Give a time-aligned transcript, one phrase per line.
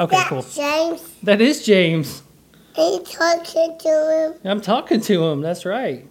[0.00, 0.40] Okay, that cool.
[0.40, 1.02] James?
[1.22, 2.22] That is James.
[2.78, 4.50] Are you talking to him?
[4.50, 5.42] I'm talking to him.
[5.42, 6.08] That's right.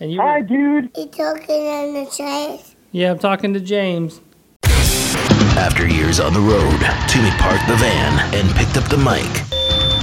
[0.00, 0.22] And you?
[0.22, 0.90] Hi, dude.
[0.96, 2.60] You talking on the train?
[2.92, 4.22] Yeah, I'm talking to James.
[4.64, 9.30] After years on the road, Toomey parked the van and picked up the mic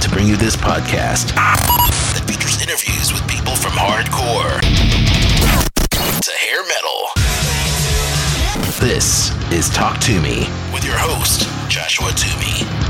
[0.00, 4.60] to bring you this podcast that features interviews with people from hardcore
[6.20, 7.10] to hair metal.
[8.78, 12.83] This is Talk to Me with your host, Joshua Toomey.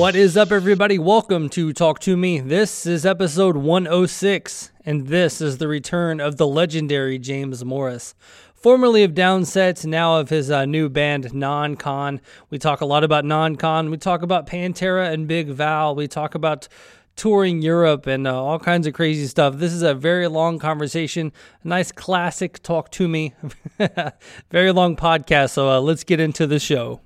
[0.00, 0.98] What is up, everybody?
[0.98, 2.40] Welcome to Talk to Me.
[2.40, 8.14] This is episode 106, and this is the return of the legendary James Morris.
[8.54, 12.22] Formerly of Downset, now of his uh, new band Non Con.
[12.48, 13.90] We talk a lot about Non Con.
[13.90, 15.94] We talk about Pantera and Big Val.
[15.94, 16.66] We talk about
[17.14, 19.56] touring Europe and uh, all kinds of crazy stuff.
[19.56, 21.30] This is a very long conversation,
[21.62, 23.34] a nice classic talk to me.
[24.50, 27.02] very long podcast, so uh, let's get into the show.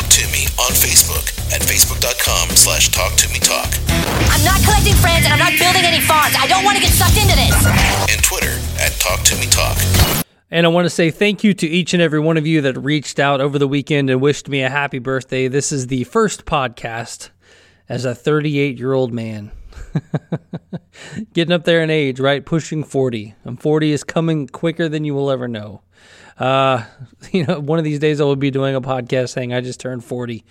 [0.00, 3.68] Connect with Talk to Me on Facebook at facebook.com slash talk to me talk
[4.30, 6.34] I'm not collecting friends and I'm not building any farms.
[6.38, 7.66] I don't want to get sucked into this.
[8.12, 9.76] and Twitter at talk to me talk.
[10.50, 12.76] And I want to say thank you to each and every one of you that
[12.78, 15.48] reached out over the weekend and wished me a happy birthday.
[15.48, 17.30] This is the first podcast
[17.88, 19.52] as a 38 year old man.
[21.32, 22.44] Getting up there in age, right?
[22.44, 23.34] Pushing 40.
[23.44, 25.82] And 40 is coming quicker than you will ever know.
[26.40, 26.84] Uh,
[27.32, 29.78] you know, one of these days I will be doing a podcast saying I just
[29.78, 30.44] turned 40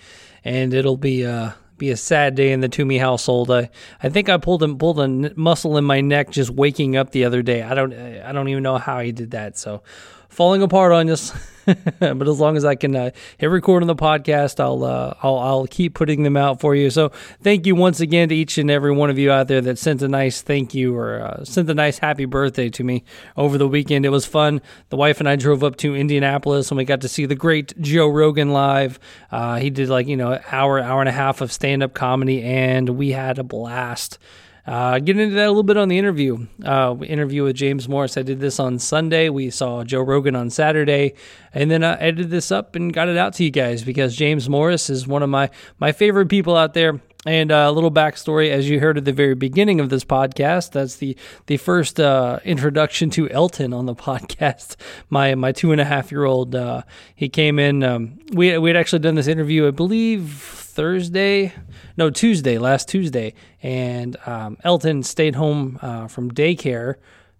[0.44, 3.50] and it'll be, uh, be a sad day in the Toomey household.
[3.50, 3.70] I,
[4.02, 7.10] I think I pulled a, pulled a n- muscle in my neck just waking up
[7.10, 7.62] the other day.
[7.62, 9.58] I don't I don't even know how I did that.
[9.58, 9.82] So
[10.28, 11.32] falling apart on us.
[11.98, 15.38] but as long as I can uh, hit record on the podcast, I'll, uh, I'll
[15.38, 16.90] I'll keep putting them out for you.
[16.90, 17.10] So
[17.42, 20.02] thank you once again to each and every one of you out there that sent
[20.02, 23.04] a nice thank you or uh, sent a nice happy birthday to me
[23.36, 24.04] over the weekend.
[24.04, 24.60] It was fun.
[24.88, 27.78] The wife and I drove up to Indianapolis and we got to see the great
[27.80, 28.98] Joe Rogan live.
[29.30, 31.94] Uh, he did like you know an hour hour and a half of stand up
[31.94, 34.18] comedy, and we had a blast.
[34.66, 36.46] Uh, getting into that a little bit on the interview.
[36.64, 38.16] Uh, interview with James Morris.
[38.16, 39.28] I did this on Sunday.
[39.28, 41.14] We saw Joe Rogan on Saturday,
[41.54, 44.48] and then I edited this up and got it out to you guys because James
[44.48, 47.00] Morris is one of my my favorite people out there.
[47.26, 50.72] And uh, a little backstory, as you heard at the very beginning of this podcast,
[50.72, 54.76] that's the the first uh, introduction to Elton on the podcast.
[55.10, 56.82] My my two and a half year old, uh,
[57.14, 57.82] he came in.
[57.82, 61.52] Um, we we had actually done this interview, I believe Thursday,
[61.96, 66.94] no Tuesday, last Tuesday, and um, Elton stayed home uh, from daycare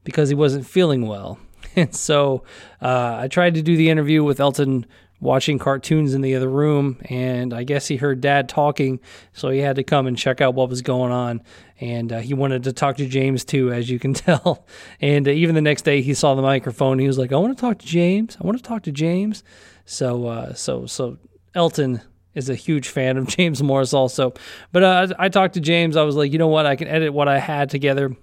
[0.05, 1.39] because he wasn't feeling well,
[1.77, 2.43] and so
[2.83, 4.87] uh, I tried to do the interview with Elton
[5.21, 9.01] watching cartoons in the other room, and I guess he heard Dad talking,
[9.33, 11.43] so he had to come and check out what was going on.
[11.79, 14.67] And uh, he wanted to talk to James too, as you can tell.
[15.01, 16.99] And uh, even the next day, he saw the microphone.
[16.99, 18.37] He was like, "I want to talk to James.
[18.41, 19.45] I want to talk to James."
[19.85, 21.19] So, uh, so, so
[21.55, 22.01] Elton
[22.35, 24.35] is a huge fan of James Morris also.
[24.73, 25.97] But uh, I, talked to James.
[25.97, 26.67] I was like, you know what?
[26.67, 28.15] I can edit what I had together,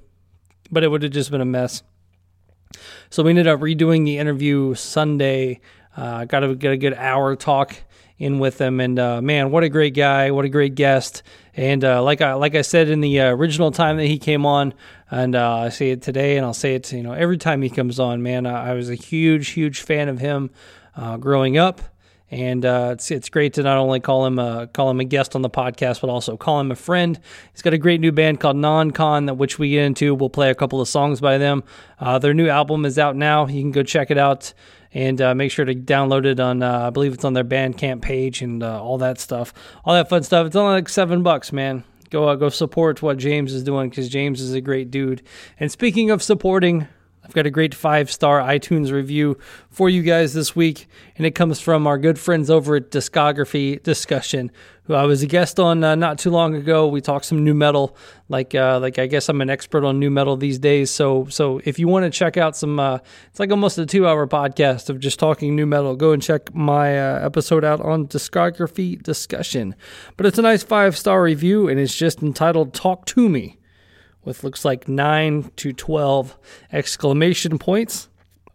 [0.72, 1.84] but it would have just been a mess.
[3.09, 5.62] So we ended up redoing the interview Sunday.
[5.96, 7.75] Uh, got a get a good hour talk
[8.19, 10.31] in with him, and uh, man, what a great guy!
[10.31, 11.23] What a great guest!
[11.56, 14.46] And uh, like I like I said in the uh, original time that he came
[14.46, 14.73] on,
[15.09, 17.69] and uh, I say it today, and I'll say it you know every time he
[17.69, 18.22] comes on.
[18.22, 20.51] Man, I, I was a huge huge fan of him
[20.96, 21.81] uh, growing up
[22.29, 25.35] and uh, it's it's great to not only call him a, call him a guest
[25.35, 27.19] on the podcast, but also call him a friend.
[27.53, 30.13] He's got a great new band called Non Con, that which we get into.
[30.13, 31.63] We'll play a couple of songs by them.
[31.99, 33.47] Uh, their new album is out now.
[33.47, 34.53] You can go check it out
[34.93, 36.63] and uh, make sure to download it on.
[36.63, 39.53] Uh, I believe it's on their Bandcamp page and uh, all that stuff,
[39.85, 40.47] all that fun stuff.
[40.47, 41.83] It's only like seven bucks, man.
[42.09, 45.21] Go uh, go support what James is doing because James is a great dude.
[45.59, 46.87] And speaking of supporting.
[47.27, 49.38] I've got a great five star iTunes review
[49.69, 53.83] for you guys this week, and it comes from our good friends over at Discography
[53.83, 54.49] Discussion,
[54.83, 56.87] who I was a guest on uh, not too long ago.
[56.87, 57.97] We talked some nu metal,
[58.29, 60.89] like uh, like I guess I'm an expert on nu metal these days.
[60.89, 62.99] So so if you want to check out some, uh,
[63.29, 65.97] it's like almost a two hour podcast of just talking nu metal.
[65.97, 69.75] Go and check my uh, episode out on Discography Discussion.
[70.16, 73.57] But it's a nice five star review, and it's just entitled "Talk to Me."
[74.28, 76.38] With looks like 9 to 12
[76.74, 78.09] exclamation points.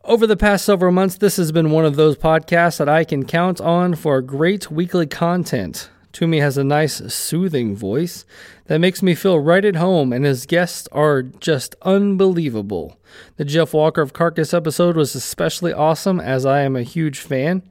[0.04, 3.24] Over the past several months, this has been one of those podcasts that I can
[3.24, 5.88] count on for great weekly content.
[6.12, 8.26] Toomey has a nice, soothing voice
[8.66, 12.98] that makes me feel right at home, and his guests are just unbelievable.
[13.36, 17.62] The Jeff Walker of Carcass episode was especially awesome, as I am a huge fan.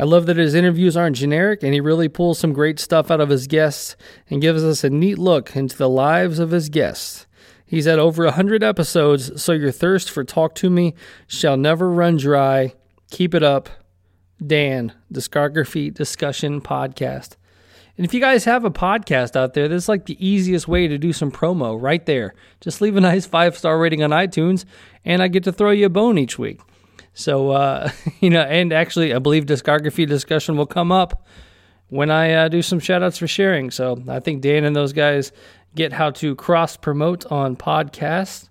[0.00, 3.20] I love that his interviews aren't generic and he really pulls some great stuff out
[3.20, 3.96] of his guests
[4.30, 7.26] and gives us a neat look into the lives of his guests.
[7.68, 10.94] He's had over a 100 episodes, so your thirst for Talk to Me
[11.26, 12.72] shall never run dry.
[13.10, 13.68] Keep it up.
[14.44, 17.36] Dan, Discography Discussion Podcast.
[17.98, 20.88] And if you guys have a podcast out there, this is like the easiest way
[20.88, 22.34] to do some promo right there.
[22.62, 24.64] Just leave a nice five star rating on iTunes,
[25.04, 26.60] and I get to throw you a bone each week.
[27.12, 31.26] So, uh, you know, and actually, I believe discography discussion will come up
[31.88, 33.70] when I uh, do some shout outs for sharing.
[33.70, 35.32] So I think Dan and those guys
[35.74, 38.48] get how to cross promote on podcasts.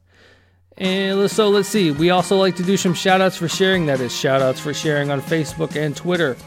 [0.77, 1.91] And so let's see.
[1.91, 3.87] We also like to do some shout outs for sharing.
[3.87, 6.37] That is shout outs for sharing on Facebook and Twitter.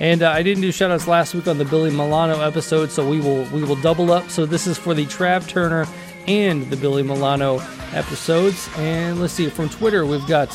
[0.00, 3.08] And uh, I didn't do shout outs last week on the Billy Milano episode, so
[3.08, 4.28] we will we will double up.
[4.28, 5.86] So this is for the Trav Turner
[6.26, 7.60] and the Billy Milano
[7.92, 8.68] episodes.
[8.76, 10.50] And let's see, from Twitter we've got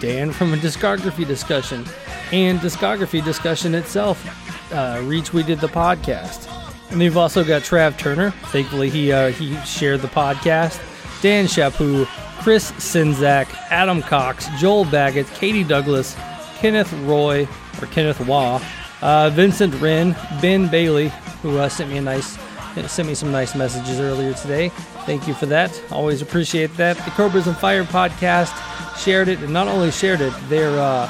[0.00, 1.84] Dan from a discography discussion
[2.32, 4.24] and discography discussion itself
[4.72, 6.59] uh, retweeted the podcast.
[6.90, 8.32] And we've also got Trav Turner.
[8.46, 10.80] Thankfully, he uh, he shared the podcast.
[11.22, 12.06] Dan Shapu,
[12.42, 16.16] Chris Sinzak, Adam Cox, Joel Baggett, Katie Douglas,
[16.56, 17.46] Kenneth Roy
[17.80, 18.60] or Kenneth Waugh,
[19.02, 22.38] uh, Vincent Wren, Ben Bailey, who uh, sent me a nice
[22.86, 24.68] sent me some nice messages earlier today.
[25.04, 25.82] Thank you for that.
[25.90, 26.96] Always appreciate that.
[26.96, 28.54] The Cobras and Fire podcast
[28.98, 31.08] shared it, and not only shared it, their uh,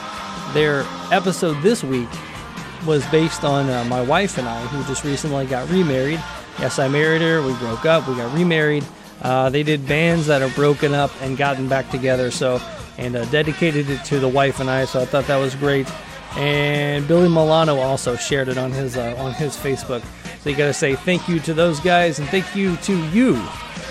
[0.53, 2.09] their episode this week
[2.87, 6.23] was based on uh, my wife and I, who just recently got remarried.
[6.59, 7.43] Yes, I married her.
[7.43, 8.09] We broke up.
[8.09, 8.85] We got remarried.
[9.23, 12.31] Uh, they did bands that are broken up and gotten back together.
[12.31, 12.61] So
[13.01, 14.85] and uh, dedicated it to the wife and I.
[14.85, 15.91] So I thought that was great.
[16.37, 20.03] And Billy Milano also shared it on his uh, on his Facebook.
[20.43, 23.43] So you got to say thank you to those guys and thank you to you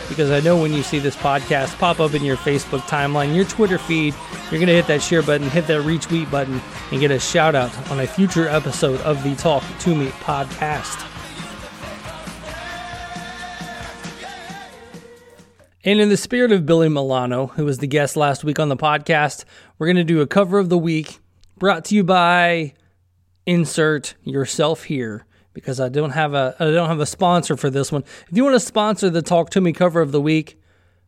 [0.09, 3.45] because I know when you see this podcast pop up in your Facebook timeline, your
[3.45, 4.13] Twitter feed,
[4.51, 6.59] you're going to hit that share button, hit that retweet button,
[6.91, 11.05] and get a shout out on a future episode of the Talk to Me podcast.
[15.85, 18.75] And in the spirit of Billy Milano, who was the guest last week on the
[18.75, 19.45] podcast,
[19.77, 21.19] we're going to do a cover of the week
[21.57, 22.73] brought to you by
[23.45, 27.91] Insert Yourself Here because I don't have a I don't have a sponsor for this
[27.91, 28.03] one.
[28.29, 30.61] If you want to sponsor the Talk to Me cover of the week,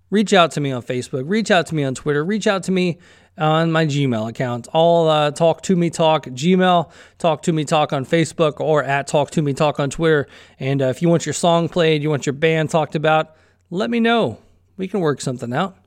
[0.10, 2.72] reach out to me on Facebook, reach out to me on Twitter, reach out to
[2.72, 3.00] me
[3.38, 4.68] on my Gmail account.
[4.74, 9.08] All uh, Talk to Me Talk Gmail, Talk to Me Talk on Facebook, or at
[9.08, 10.28] Talk to Me Talk on Twitter.
[10.60, 13.36] And uh, if you want your song played, you want your band talked about,
[13.70, 14.40] let me know.
[14.78, 15.78] We can work something out.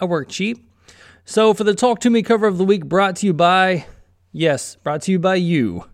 [0.00, 0.70] I work cheap.
[1.24, 3.86] So for the Talk to Me cover of the week, brought to you by,
[4.32, 5.86] yes, brought to you by you.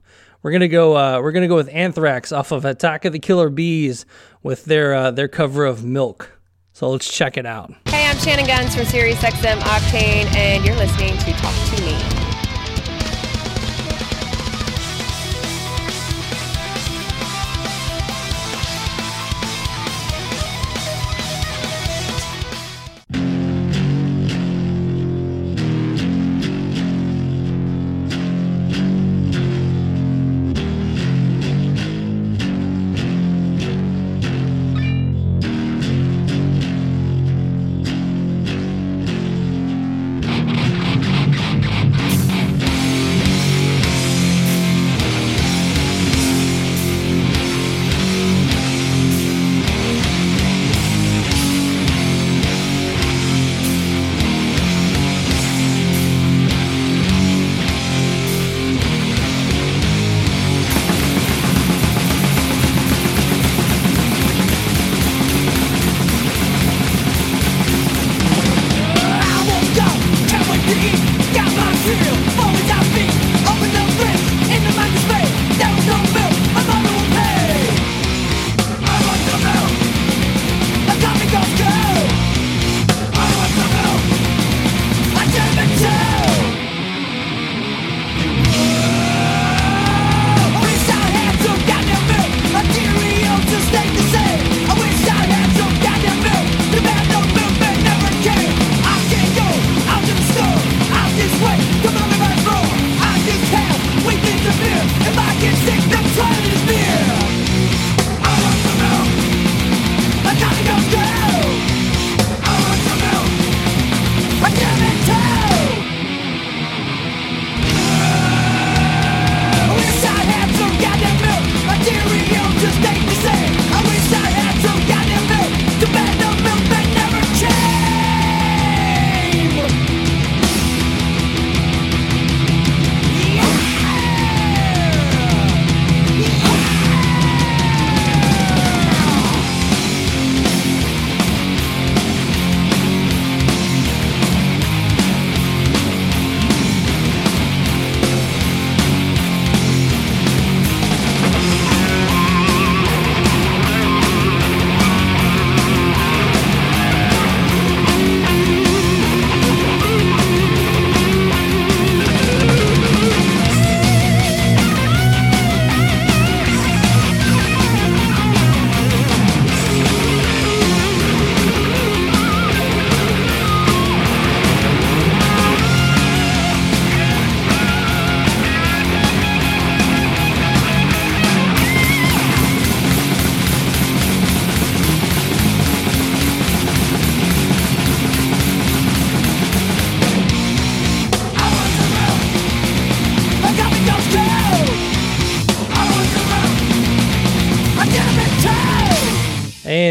[0.43, 0.97] We're gonna go.
[0.97, 4.07] Uh, we're gonna go with Anthrax off of Attack of the Killer B's
[4.43, 6.39] with their uh, their cover of Milk.
[6.73, 7.73] So let's check it out.
[7.87, 12.30] Hey, I'm Shannon Gunz from SiriusXM Octane, and you're listening to Talk to Me.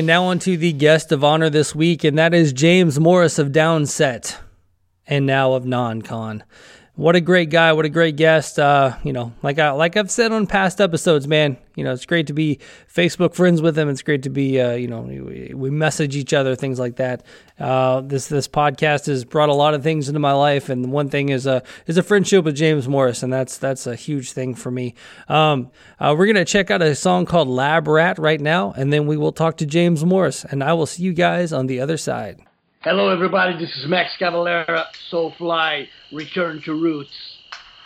[0.09, 3.49] Now on to the guest of honor this week, and that is James Morris of
[3.49, 4.37] Downset,
[5.05, 6.41] and now of NonCon
[6.99, 8.59] what a great guy, what a great guest.
[8.59, 11.57] Uh, you know, like I like I've said on past episodes, man.
[11.75, 12.59] You know, it's great to be
[12.93, 13.87] Facebook friends with him.
[13.87, 17.23] It's great to be, uh, you know, we, we, message each other, things like that.
[17.57, 21.07] Uh, this this podcast has brought a lot of things into my life, and one
[21.07, 24.53] thing is a is a friendship with James Morris, and that's that's a huge thing
[24.53, 24.93] for me.
[25.29, 29.07] Um, uh, we're gonna check out a song called Lab Rat right now, and then
[29.07, 31.95] we will talk to James Morris, and I will see you guys on the other
[31.95, 32.41] side.
[32.81, 33.57] Hello, everybody.
[33.57, 37.11] This is Max Cavalera, Soulfly, Return to Roots,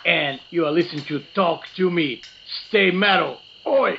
[0.06, 2.22] and you are listening to Talk to Me.
[2.68, 3.38] Stay metal.
[3.66, 3.96] Oi!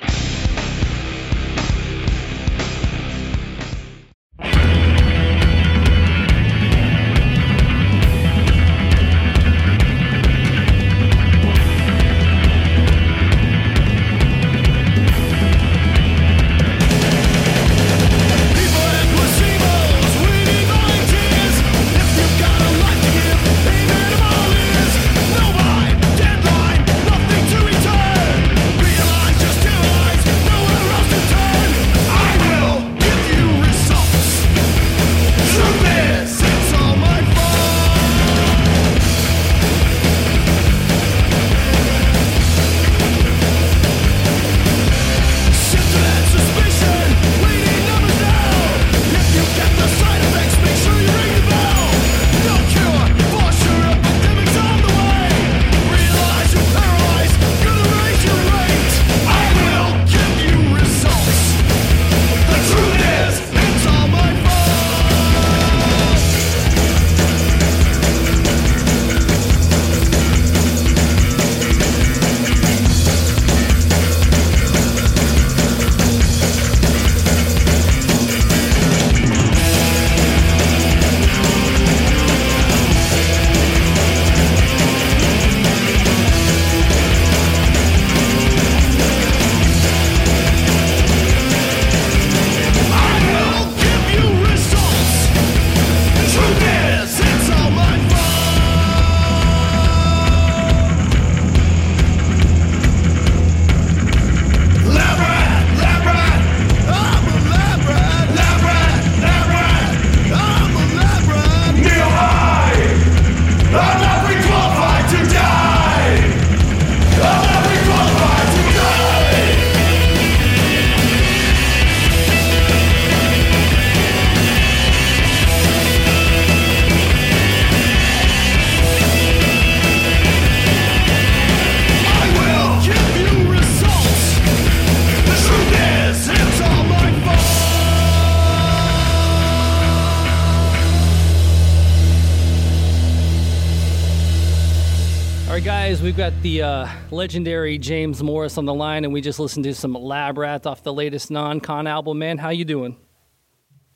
[146.46, 150.38] The uh, legendary James Morris on the line, and we just listened to some Lab
[150.38, 152.20] Rat off the latest non-con album.
[152.20, 152.98] Man, how you doing?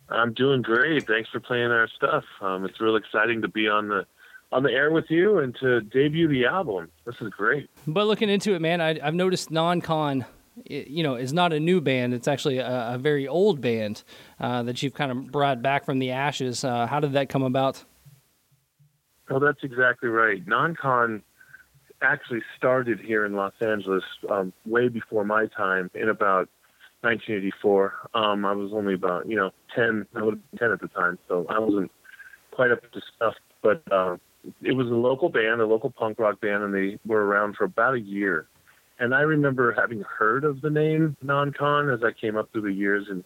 [0.10, 1.06] I'm doing great.
[1.06, 2.24] Thanks for playing our stuff.
[2.42, 4.04] Um, it's real exciting to be on the
[4.52, 6.90] on the air with you and to debut the album.
[7.06, 7.70] This is great.
[7.86, 10.26] But looking into it, man, I, have noticed non-con.
[10.66, 12.16] You know, is not a new band.
[12.16, 14.02] It's actually a, a very old band
[14.40, 16.64] uh, that you've kind of brought back from the ashes.
[16.64, 17.84] Uh, how did that come about?
[19.30, 20.42] Oh, that's exactly right.
[20.48, 21.22] Non-con
[22.02, 26.50] actually started here in Los Angeles um, way before my time in about
[27.02, 27.94] 1984.
[28.14, 31.46] Um, I was only about, you know, 10, I was 10 at the time, so
[31.50, 31.92] I wasn't
[32.52, 34.18] quite up to stuff, but uh,
[34.62, 37.66] it was a local band, a local punk rock band, and they were around for
[37.66, 38.48] about a year.
[39.00, 42.74] And I remember having heard of the name Non-Con as I came up through the
[42.74, 43.24] years and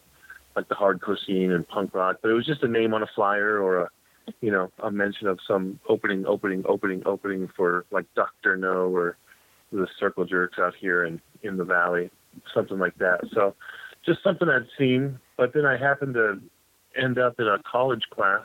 [0.54, 3.08] like the hardcore scene and punk rock, but it was just a name on a
[3.14, 3.90] flyer or a
[4.44, 9.16] you know, a mention of some opening, opening, opening, opening for like Doctor Know or
[9.72, 12.10] the Circle Jerks out here in in the valley,
[12.52, 13.20] something like that.
[13.32, 13.54] So,
[14.04, 15.18] just something I'd seen.
[15.38, 16.40] But then I happened to
[16.94, 18.44] end up in a college class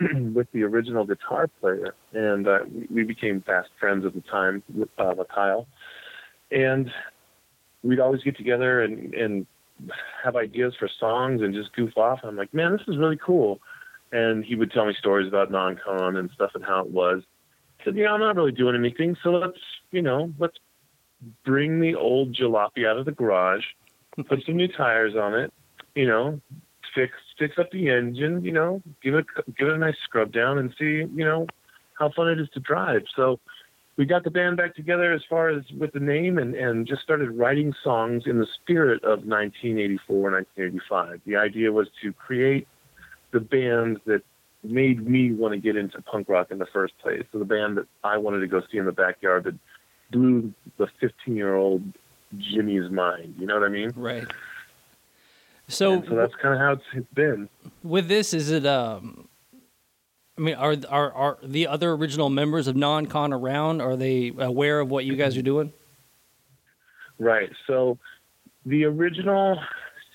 [0.32, 2.60] with the original guitar player, and uh,
[2.90, 5.66] we became fast friends at the time with uh, Kyle.
[6.50, 6.90] And
[7.82, 9.46] we'd always get together and and
[10.24, 12.20] have ideas for songs and just goof off.
[12.22, 13.60] I'm like, man, this is really cool
[14.12, 17.22] and he would tell me stories about non-con and stuff and how it was.
[17.80, 19.58] I said, yeah, I'm not really doing anything, so let's,
[19.90, 20.56] you know, let's
[21.44, 23.64] bring the old jalopy out of the garage,
[24.28, 25.52] put some new tires on it,
[25.94, 26.40] you know,
[26.94, 29.26] fix fix up the engine, you know, give it
[29.56, 31.46] give it a nice scrub down and see, you know,
[31.98, 33.02] how fun it is to drive.
[33.14, 33.38] So
[33.96, 37.02] we got the band back together as far as with the name and, and just
[37.02, 41.20] started writing songs in the spirit of 1984, 1985.
[41.26, 42.66] The idea was to create
[43.32, 44.22] the band that
[44.62, 47.24] made me want to get into punk rock in the first place.
[47.32, 49.54] So the band that I wanted to go see in the backyard that
[50.10, 51.82] blew the 15 year old
[52.38, 53.36] Jimmy's mind.
[53.38, 53.92] You know what I mean?
[53.94, 54.26] Right.
[55.68, 57.48] So, And so that's kind of how it's, it's been.
[57.82, 58.66] with this, is it?
[58.66, 59.28] Um,
[60.36, 63.80] I mean, are are are the other original members of Non-Con around?
[63.80, 65.72] Are they aware of what you guys are doing?
[67.18, 67.50] Right.
[67.66, 67.98] So
[68.64, 69.58] the original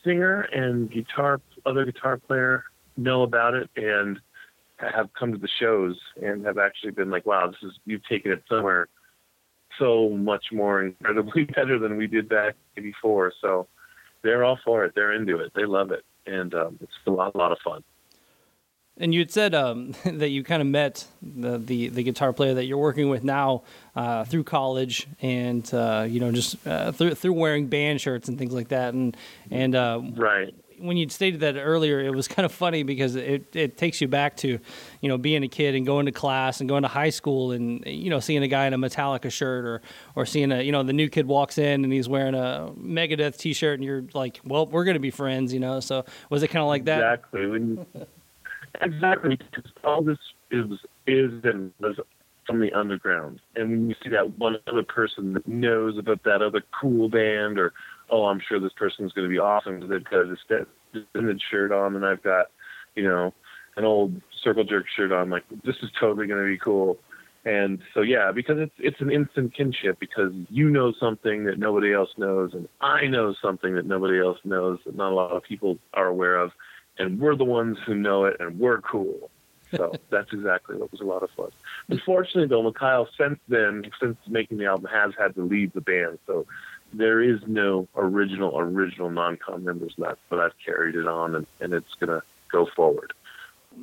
[0.03, 2.65] singer and guitar, other guitar player
[2.97, 4.19] know about it and
[4.77, 8.31] have come to the shows and have actually been like, wow, this is, you've taken
[8.31, 8.87] it somewhere
[9.77, 13.33] so much more incredibly better than we did back before.
[13.41, 13.67] So
[14.21, 14.93] they're all for it.
[14.95, 15.51] They're into it.
[15.55, 16.03] They love it.
[16.25, 17.83] And um, it's a lot, a lot of fun.
[18.97, 22.53] And you had said um, that you kind of met the, the, the guitar player
[22.53, 23.63] that you're working with now
[23.95, 28.37] uh, through college, and uh, you know just uh, through through wearing band shirts and
[28.37, 28.93] things like that.
[28.93, 29.17] And
[29.51, 30.55] and uh, Right.
[30.79, 34.07] When you stated that earlier, it was kind of funny because it, it takes you
[34.07, 34.59] back to,
[35.01, 37.83] you know, being a kid and going to class and going to high school and
[37.85, 39.81] you know seeing a guy in a Metallica shirt or
[40.15, 43.37] or seeing a you know the new kid walks in and he's wearing a Megadeth
[43.37, 45.79] T-shirt and you're like, well, we're gonna be friends, you know.
[45.79, 46.99] So was it kind of like that?
[46.99, 48.05] Exactly.
[48.81, 49.39] Exactly.
[49.83, 50.17] All this
[50.51, 50.65] is
[51.07, 51.97] is and was
[52.45, 56.41] from the underground, and when you see that one other person that knows about that
[56.41, 57.73] other cool band, or
[58.09, 60.67] oh, I'm sure this person's going to be awesome because they've got a st-
[61.13, 62.47] vintage shirt on, and I've got,
[62.95, 63.33] you know,
[63.77, 65.29] an old circle jerk shirt on.
[65.29, 66.97] Like this is totally going to be cool.
[67.45, 71.93] And so yeah, because it's it's an instant kinship because you know something that nobody
[71.93, 75.43] else knows, and I know something that nobody else knows that not a lot of
[75.43, 76.51] people are aware of,
[76.97, 79.29] and we're the ones who know it, and we're cool.
[79.75, 81.49] So that's exactly what was a lot of fun.
[81.87, 86.17] Unfortunately, though, Mikhail since then, since making the album, has had to leave the band,
[86.25, 86.47] so
[86.93, 90.19] there is no original original non-con members left.
[90.29, 92.21] But I've carried it on, and, and it's gonna
[92.51, 93.13] go forward.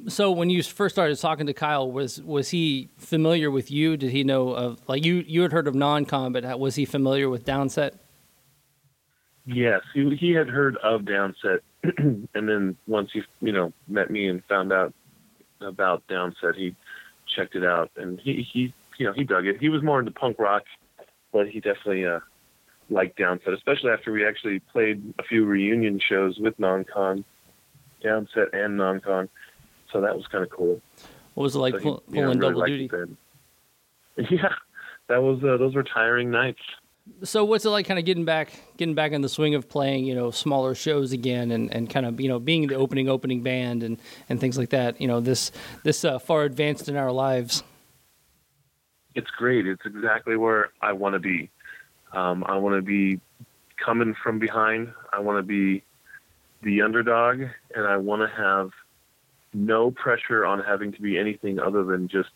[0.08, 3.96] So when you first started talking to Kyle, was was he familiar with you?
[3.96, 7.28] Did he know of like you you had heard of non-con, but was he familiar
[7.28, 7.92] with Downset?
[9.44, 11.60] Yes, he he had heard of Downset,
[11.98, 14.94] and then once he you know met me and found out
[15.60, 16.74] about Downset, he
[17.34, 19.58] checked it out, and he he you know he dug it.
[19.60, 20.62] He was more into punk rock,
[21.32, 22.20] but he definitely uh,
[22.90, 27.24] liked Downset, especially after we actually played a few reunion shows with Non-Con,
[28.04, 29.28] Downset and Non-Con.
[29.92, 30.80] So that was kind of cool.
[31.34, 33.16] What was it like So he, pull, know, pulling really double duty?
[34.30, 34.52] Yeah,
[35.08, 36.60] that was uh, those were tiring nights.
[37.24, 40.04] So what's it like kind of getting back getting back in the swing of playing,
[40.04, 43.42] you know, smaller shows again and, and kind of, you know, being the opening opening
[43.42, 45.50] band and, and things like that, you know, this
[45.82, 47.64] this uh, far advanced in our lives.
[49.14, 49.66] it's great.
[49.66, 51.50] It's exactly where I want to be.
[52.12, 53.20] Um, I want to be
[53.76, 54.92] coming from behind.
[55.12, 55.82] I want to be
[56.62, 57.42] the underdog,
[57.74, 58.70] and I want to have
[59.54, 62.30] no pressure on having to be anything other than just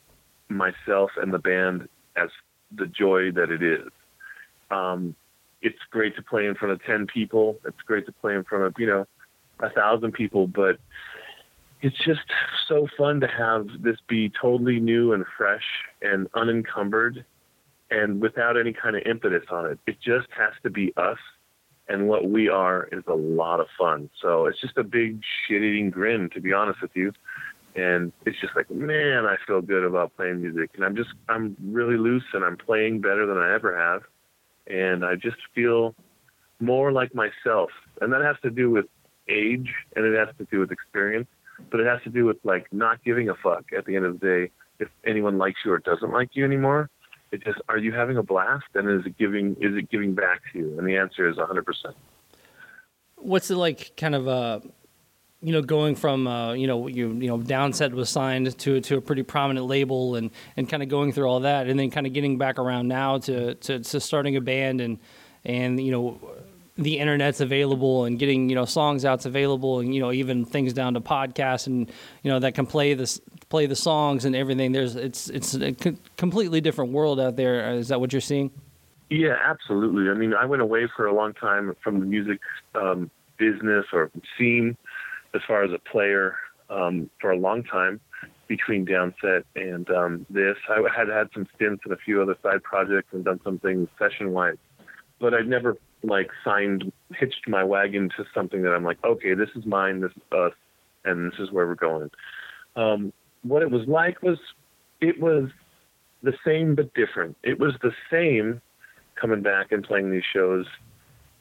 [0.49, 2.31] myself and the band as
[2.75, 3.89] the joy that it is.
[4.71, 5.15] Um,
[5.63, 7.59] it's great to play in front of 10 people.
[7.65, 9.07] It's great to play in front of, you know,
[9.61, 10.79] a thousand people, but
[11.83, 12.21] it's just
[12.69, 15.65] so fun to have this be totally new and fresh
[16.03, 17.25] and unencumbered
[17.91, 19.79] and without any kind of impetus on it.
[19.87, 21.19] It just has to be us.
[21.89, 24.11] And what we are is a lot of fun.
[24.21, 27.13] So it's just a big shit eating grin, to be honest with you.
[27.77, 30.71] And it's just like, man, I feel good about playing music.
[30.75, 34.03] And I'm just, I'm really loose and I'm playing better than I ever have.
[34.67, 35.95] And I just feel
[36.59, 37.71] more like myself.
[38.01, 38.87] And that has to do with
[39.29, 41.29] age and it has to do with experience
[41.71, 44.21] but it has to do with like not giving a fuck at the end of
[44.21, 46.91] the day if anyone likes you or doesn't like you anymore.
[47.45, 50.59] Just are you having a blast and is it giving is it giving back to
[50.59, 50.79] you?
[50.79, 51.65] And the answer is 100%.
[53.17, 54.61] What's it like kind of uh
[55.43, 58.97] you know, going from uh, you know, you you know, Downset was signed to to
[58.97, 62.07] a pretty prominent label and and kind of going through all that and then kind
[62.07, 64.99] of getting back around now to to, to starting a band and
[65.45, 66.21] and you know
[66.79, 70.73] the internet's available and getting you know songs out's available and you know even things
[70.73, 71.91] down to podcasts and
[72.23, 75.73] you know that can play this play the songs and everything there's it's it's a
[76.17, 78.51] completely different world out there is that what you're seeing
[79.09, 80.11] Yeah, absolutely.
[80.11, 82.41] I mean, I went away for a long time from the music
[82.75, 84.77] um, business or scene
[85.35, 86.37] as far as a player
[86.71, 88.01] um, for a long time
[88.49, 90.57] between Downset and um, this.
[90.69, 93.89] I had had some stints in a few other side projects and done some things
[93.99, 94.57] session wise,
[95.21, 99.49] but I'd never like signed, hitched my wagon to something that I'm like, okay, this
[99.57, 100.53] is mine, this is us,
[101.05, 102.11] and this is where we're going.
[102.77, 104.39] Um, what it was like was,
[105.01, 105.49] it was
[106.23, 107.37] the same but different.
[107.43, 108.61] It was the same
[109.15, 110.67] coming back and playing these shows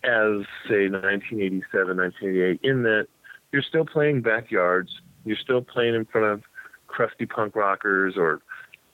[0.03, 3.07] as say 1987, 1988 in that
[3.51, 4.91] you're still playing backyards,
[5.25, 6.43] you're still playing in front of
[6.87, 8.41] crusty punk rockers or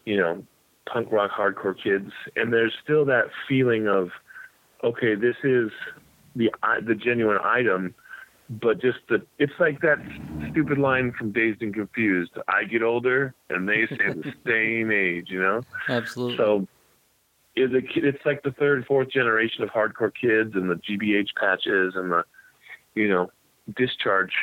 [0.05, 0.43] you know
[0.91, 4.09] punk rock hardcore kids and there's still that feeling of
[4.83, 5.71] okay, this is
[6.35, 6.51] the
[6.85, 7.93] the genuine item
[8.59, 9.97] but just the it's like that
[10.51, 12.31] stupid line from Dazed and Confused.
[12.49, 15.61] I get older and they stay the same age, you know.
[15.87, 16.37] Absolutely.
[16.37, 16.67] So
[17.55, 21.29] is a kid, it's like the third, fourth generation of hardcore kids and the GBH
[21.39, 22.23] patches and the
[22.93, 23.31] you know
[23.77, 24.33] discharge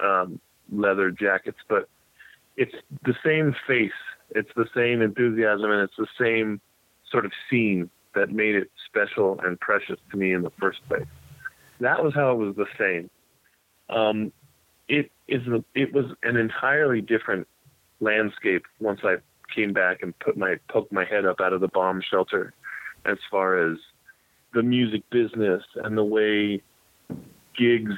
[0.00, 0.38] um,
[0.70, 1.88] leather jackets, but
[2.56, 3.92] it's the same face,
[4.30, 6.60] it's the same enthusiasm, and it's the same
[7.10, 11.06] sort of scene that made it special and precious to me in the first place.
[11.80, 13.10] That was how it was the same.
[13.94, 14.32] Um,
[14.88, 15.42] it is
[15.74, 17.48] it was an entirely different
[18.00, 19.16] landscape once I
[19.54, 22.52] came back and put my poked my head up out of the bomb shelter
[23.04, 23.78] as far as
[24.52, 26.62] the music business and the way
[27.56, 27.94] gigs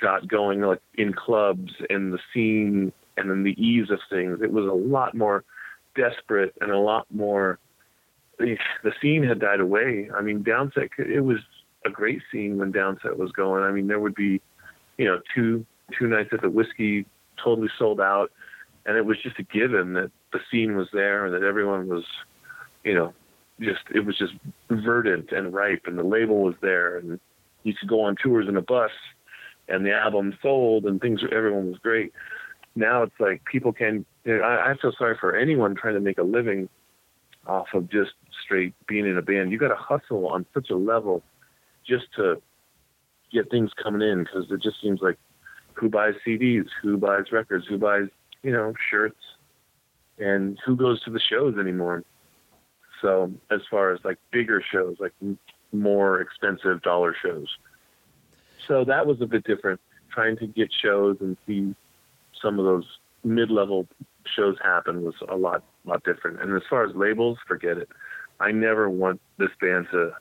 [0.00, 4.52] got going like in clubs and the scene and then the ease of things it
[4.52, 5.44] was a lot more
[5.96, 7.58] desperate and a lot more
[8.40, 11.38] the scene had died away i mean downset it was
[11.86, 14.40] a great scene when downset was going i mean there would be
[15.00, 15.64] you know, two
[15.98, 17.06] two nights at the Whisky
[17.42, 18.30] totally sold out,
[18.84, 22.04] and it was just a given that the scene was there and that everyone was,
[22.84, 23.14] you know,
[23.60, 24.34] just it was just
[24.68, 27.18] verdant and ripe, and the label was there, and
[27.62, 28.90] you could go on tours in a bus,
[29.68, 32.12] and the album sold, and things everyone was great.
[32.76, 34.04] Now it's like people can.
[34.24, 36.68] You know, I, I feel sorry for anyone trying to make a living
[37.50, 38.12] off of just
[38.44, 39.50] straight being in a band.
[39.50, 41.22] You got to hustle on such a level
[41.86, 42.40] just to
[43.32, 45.18] get things coming in because it just seems like
[45.74, 48.08] who buys CDs, who buys records, who buys
[48.42, 49.20] you know shirts,
[50.18, 52.04] and who goes to the shows anymore.
[53.02, 55.12] So as far as like bigger shows, like
[55.72, 57.48] more expensive dollar shows,
[58.68, 59.80] so that was a bit different.
[60.12, 61.74] Trying to get shows and see
[62.40, 62.86] some of those
[63.22, 63.86] mid-level
[64.36, 66.40] shows happen was a lot lot different.
[66.40, 67.88] And as far as labels, forget it.
[68.40, 70.12] I never want this band to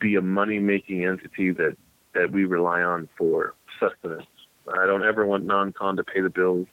[0.00, 1.76] be a money making entity that
[2.14, 4.26] that we rely on for sustenance.
[4.72, 6.66] I don't ever want non-con to pay the bills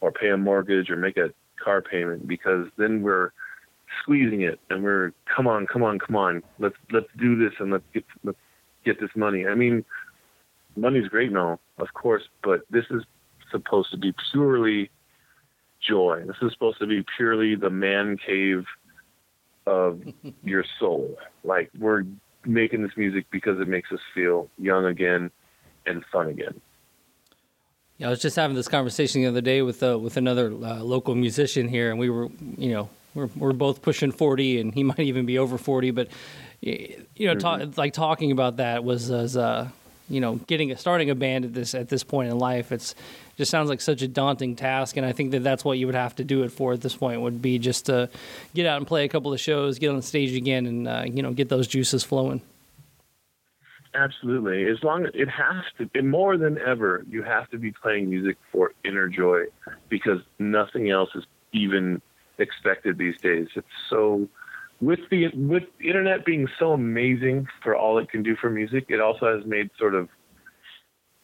[0.00, 1.30] or pay a mortgage or make a
[1.62, 3.32] car payment because then we're
[4.02, 7.72] squeezing it and we're come on, come on, come on, let's let's do this and
[7.72, 8.38] let's get let's
[8.84, 9.46] get this money.
[9.46, 9.84] I mean,
[10.76, 13.02] money's great and all, of course, but this is
[13.50, 14.90] supposed to be purely
[15.88, 16.24] joy.
[16.26, 18.66] This is supposed to be purely the man cave
[19.66, 20.02] of
[20.44, 21.16] your soul.
[21.44, 22.04] Like we're
[22.44, 25.30] making this music because it makes us feel young again
[25.86, 26.60] and fun again.
[27.98, 30.82] Yeah, I was just having this conversation the other day with uh, with another uh,
[30.82, 34.82] local musician here, and we were, you know, we're we're both pushing forty, and he
[34.84, 36.08] might even be over forty, but
[36.60, 37.72] you know, mm-hmm.
[37.76, 39.68] like talking about that was as uh,
[40.08, 42.72] you know, getting a, starting a band at this at this point in life.
[42.72, 42.94] It's
[43.38, 45.94] just sounds like such a daunting task, and I think that that's what you would
[45.94, 47.20] have to do it for at this point.
[47.22, 48.10] Would be just to
[48.52, 51.04] get out and play a couple of shows, get on the stage again, and uh,
[51.06, 52.42] you know, get those juices flowing.
[53.94, 54.66] Absolutely.
[54.66, 58.10] As long as it has to, and more than ever, you have to be playing
[58.10, 59.44] music for inner joy
[59.88, 62.02] because nothing else is even
[62.38, 63.46] expected these days.
[63.54, 64.28] It's so
[64.80, 68.86] with the with the internet being so amazing for all it can do for music,
[68.88, 70.08] it also has made sort of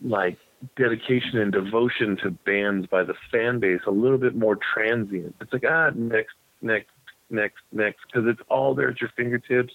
[0.01, 0.39] like
[0.77, 5.35] dedication and devotion to bands by the fan base a little bit more transient.
[5.41, 6.91] It's like ah next next
[7.31, 9.75] next next because it's all there at your fingertips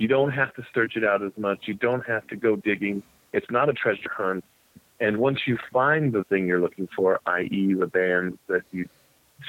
[0.00, 1.68] you don't have to search it out as much.
[1.68, 3.02] You don't have to go digging.
[3.34, 4.42] It's not a treasure hunt.
[4.98, 8.88] And once you find the thing you're looking for, i.e., the band that you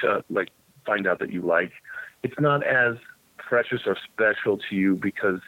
[0.06, 0.50] uh, like
[0.84, 1.72] find out that you like,
[2.22, 2.96] it's not as
[3.38, 5.40] precious or special to you because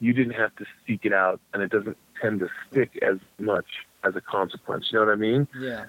[0.00, 3.66] you didn't have to seek it out, and it doesn't tend to stick as much
[4.04, 4.86] as a consequence.
[4.90, 5.48] You know what I mean?
[5.58, 5.86] Yeah.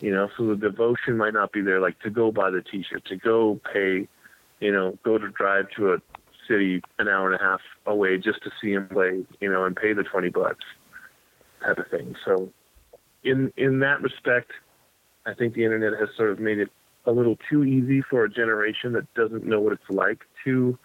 [0.00, 3.04] You know, so the devotion might not be there, like to go buy the T-shirt,
[3.06, 4.08] to go pay,
[4.60, 5.98] you know, go to drive to a
[6.48, 9.76] city an hour and a half away just to see him play, you know, and
[9.76, 10.64] pay the twenty bucks
[11.64, 12.14] type of thing.
[12.24, 12.50] So
[13.22, 14.50] in in that respect,
[15.26, 16.70] I think the internet has sort of made it
[17.06, 20.78] a little too easy for a generation that doesn't know what it's like to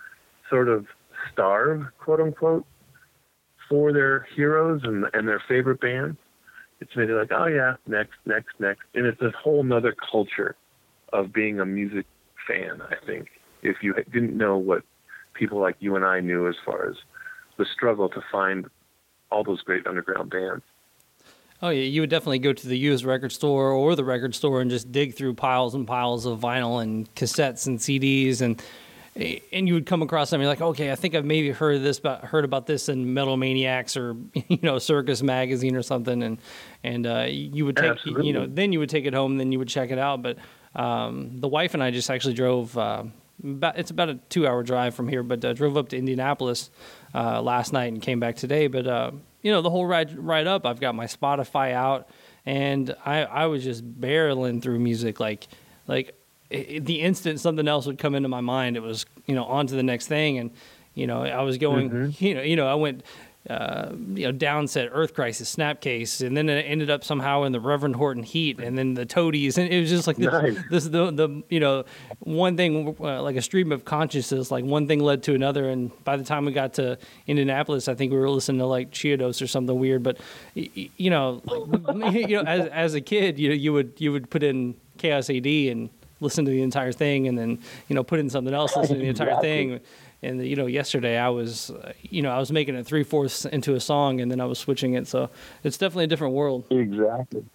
[0.49, 0.85] sort of
[1.31, 2.65] starve, quote unquote,
[3.67, 6.17] for their heroes and and their favorite bands.
[6.81, 10.55] It's it like, oh yeah, next, next, next, and it's a whole nother culture
[11.11, 12.05] of being a music
[12.47, 12.81] fan.
[12.81, 13.27] I think
[13.61, 14.83] if you didn't know what
[15.33, 16.95] people like you and I knew as far as
[17.57, 18.67] the struggle to find
[19.31, 20.63] all those great underground bands.
[21.61, 24.61] Oh yeah, you would definitely go to the used record store or the record store
[24.61, 28.63] and just dig through piles and piles of vinyl and cassettes and CDs and
[29.15, 32.25] and you would come across something like, okay, I think I've maybe heard this about
[32.25, 34.15] heard about this in Metal Maniacs or
[34.47, 36.37] you know Circus Magazine or something, and
[36.83, 38.27] and uh, you would take Absolutely.
[38.27, 40.21] you know then you would take it home, then you would check it out.
[40.21, 40.37] But
[40.75, 42.77] um, the wife and I just actually drove.
[42.77, 43.05] Uh,
[43.41, 46.69] about, it's about a two-hour drive from here, but uh, drove up to Indianapolis
[47.15, 48.67] uh, last night and came back today.
[48.67, 52.09] But uh, you know, the whole ride ride up, I've got my Spotify out,
[52.45, 55.47] and I I was just barreling through music like
[55.87, 56.18] like
[56.51, 59.67] i the instant something else would come into my mind, it was you know on
[59.67, 60.51] to the next thing, and
[60.93, 63.03] you know I was going you know you know I went.
[63.49, 67.53] Uh, you know, down downset Earth Crisis, Snapcase, and then it ended up somehow in
[67.53, 70.57] the Reverend Horton Heat, and then the Toadies, and it was just like this, Nice.
[70.69, 71.85] this the the you know
[72.19, 75.91] one thing uh, like a stream of consciousness, like one thing led to another, and
[76.03, 79.41] by the time we got to Indianapolis, I think we were listening to like Chiodos
[79.41, 80.19] or something weird, but
[80.53, 84.29] you know, like, you know, as as a kid, you know, you would you would
[84.29, 88.19] put in Chaos AD and listen to the entire thing, and then you know put
[88.19, 89.49] in something else, listen to the entire Exactly.
[89.49, 89.79] thing.
[90.21, 93.45] And you know, yesterday I was, uh, you know, I was making it three fourths
[93.45, 95.07] into a song, and then I was switching it.
[95.07, 95.29] So
[95.63, 96.65] it's definitely a different world.
[96.71, 97.45] Exactly.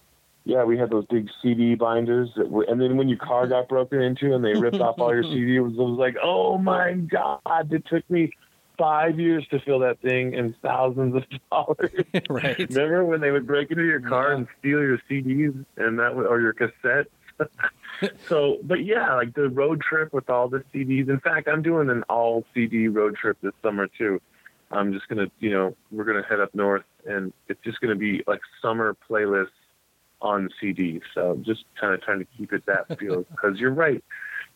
[0.46, 3.66] Yeah, we had those big CD binders, that were, and then when your car got
[3.68, 6.59] broken into and they ripped off all your CD, it was, it was like, oh
[6.59, 7.72] my god!
[7.72, 8.31] It took me
[8.77, 11.90] five years to fill that thing and thousands of dollars.
[12.29, 12.59] right.
[12.59, 14.37] Remember when they would break into your car Yeah.
[14.38, 17.07] and steal your CDs and that or your cassettes?
[18.29, 21.09] so, but yeah, like the road trip with all the CDs.
[21.09, 24.21] In fact, I'm doing an all CD road trip this summer too.
[24.71, 28.23] I'm just gonna, you know, we're gonna head up north, and it's just gonna be
[28.27, 29.49] like summer playlists
[30.21, 31.01] on CD.
[31.14, 34.03] So just kind of trying to keep it that feel because you're right.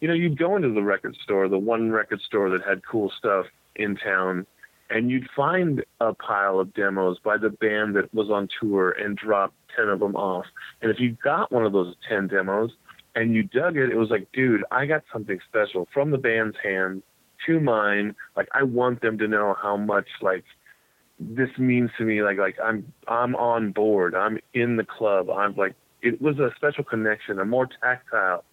[0.01, 3.13] You know, you'd go into the record store, the one record store that had cool
[3.19, 4.47] stuff in town,
[4.91, 9.17] and you'd find a pile of demos by the band that was on tour and
[9.17, 10.47] drop 10 of them off.
[10.81, 12.73] And if you got one of those 10 demos
[13.15, 16.57] and you dug it, it was like, dude, I got something special from the band's
[16.63, 17.03] hand
[17.47, 18.15] to mine.
[18.37, 20.45] Like, I want them to know how much, like,
[21.19, 22.23] this means to me.
[22.23, 24.15] Like, like I'm, I'm on board.
[24.15, 25.31] I'm in the club.
[25.31, 28.45] I'm like, it was a special connection, a more tactile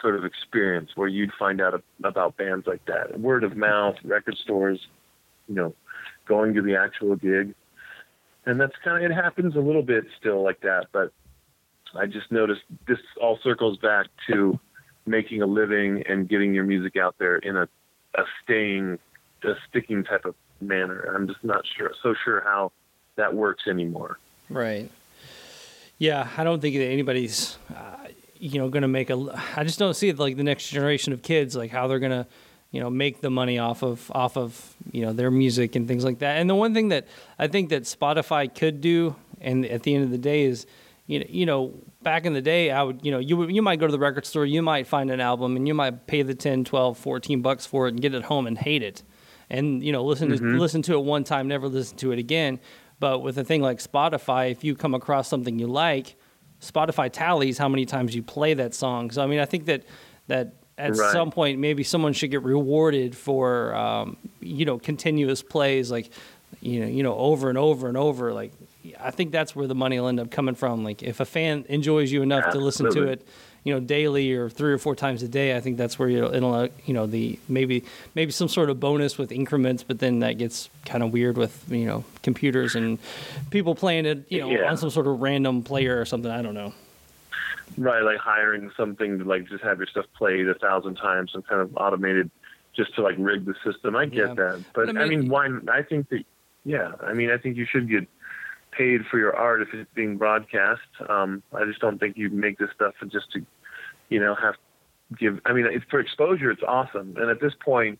[0.00, 3.18] sort of experience where you'd find out about bands like that.
[3.18, 4.80] Word of mouth, record stores,
[5.48, 5.74] you know,
[6.26, 7.54] going to the actual gig.
[8.46, 11.12] And that's kind of, it happens a little bit still like that, but
[11.94, 14.58] I just noticed this all circles back to
[15.06, 17.68] making a living and getting your music out there in a,
[18.14, 18.98] a staying,
[19.44, 21.12] a sticking type of manner.
[21.14, 22.72] I'm just not sure, so sure how
[23.16, 24.18] that works anymore.
[24.50, 24.90] Right.
[25.98, 29.42] Yeah, I don't think that anybody's, uh, you know, going to make a.
[29.56, 32.12] I just don't see it like the next generation of kids, like how they're going
[32.12, 32.26] to,
[32.70, 36.04] you know, make the money off of off of you know their music and things
[36.04, 36.36] like that.
[36.38, 40.04] And the one thing that I think that Spotify could do, and at the end
[40.04, 40.66] of the day, is,
[41.08, 43.80] you know, you know, back in the day, I would, you know, you you might
[43.80, 46.34] go to the record store, you might find an album, and you might pay the
[46.36, 49.02] 10, 12, 14 bucks for it and get it home and hate it
[49.50, 52.60] and you know listen to listen to it one time, never listen to it again.
[53.00, 56.16] But with a thing like Spotify, if you come across something you like,
[56.60, 59.10] Spotify tallies how many times you play that song.
[59.10, 59.84] So I mean, I think that
[60.26, 61.12] that at Right.
[61.12, 66.10] some point maybe someone should get rewarded for um, you know continuous plays like
[66.60, 68.34] you know you know over and over and over.
[68.34, 68.52] Like
[69.00, 70.84] I think that's where the money will end up coming from.
[70.84, 73.26] Like if a fan enjoys you enough to listen to it
[73.64, 76.32] you know daily or three or four times a day i think that's where you'll,
[76.32, 77.82] it'll uh, you know the maybe
[78.14, 81.64] maybe some sort of bonus with increments but then that gets kind of weird with
[81.68, 82.98] you know computers and
[83.50, 84.70] people playing it you know Yeah.
[84.70, 86.72] on some sort of random player or something i don't know
[87.76, 91.46] Right, like hiring something to like just have your stuff played a thousand times and
[91.46, 92.30] kind of automated
[92.76, 93.96] just to like rig the system.
[93.96, 94.34] I get Yeah.
[94.34, 95.48] that, but, But I I, mean, mean- why?
[95.70, 96.22] I think that
[96.64, 98.06] yeah, I mean, I think you should get
[98.78, 100.80] paid for your art if it's being broadcast.
[101.08, 103.44] Um, I just don't think you make this stuff just to
[104.08, 104.54] you know have
[105.18, 105.40] give.
[105.44, 106.50] I mean, it's for exposure.
[106.50, 107.98] It's awesome, and at this point.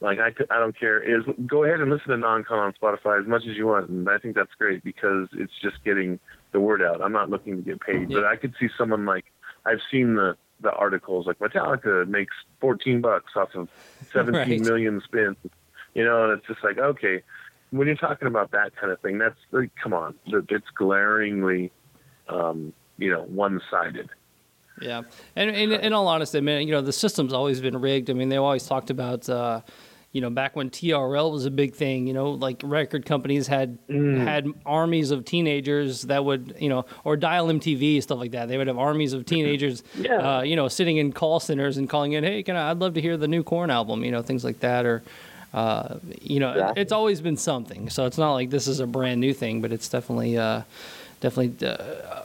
[0.00, 1.00] Like I, I don't care.
[1.00, 4.06] Is go ahead and listen to non-con on Spotify as much as you want, and
[4.10, 6.18] I think that's great because it's just getting
[6.52, 7.00] the word out.
[7.00, 9.24] I'm not looking to get paid, but I could see someone like
[9.64, 13.68] I've seen the the articles like Metallica makes 14 bucks off of
[14.12, 14.60] 17 Right.
[14.60, 15.36] million spins,
[15.94, 17.22] you know, and it's just like okay,
[17.76, 21.72] when you're talking about that kind of thing, that's like come on, it's glaringly,
[22.28, 24.08] um, you know, one-sided.
[24.80, 25.02] Yeah,
[25.36, 28.10] and, and in all honesty, I mean, you know, the system's always been rigged.
[28.10, 29.60] I mean, they always talked about, uh,
[30.10, 32.06] you know, back when TRL was a big thing.
[32.08, 37.16] You know, like record companies had had armies of teenagers that would, you know, or
[37.16, 38.48] Dial MTV stuff like that.
[38.48, 40.38] They would have armies of teenagers, Yeah.
[40.38, 42.70] uh, you know, sitting in call centers and calling in, "Hey, can I?
[42.70, 45.02] I'd love to hear the new Korn album." You know, things like that, or.
[45.54, 46.82] Uh, you know, Exactly.
[46.82, 47.88] it's always been something.
[47.88, 50.62] So it's not like this is a brand new thing, but it's definitely, uh,
[51.20, 52.22] definitely uh,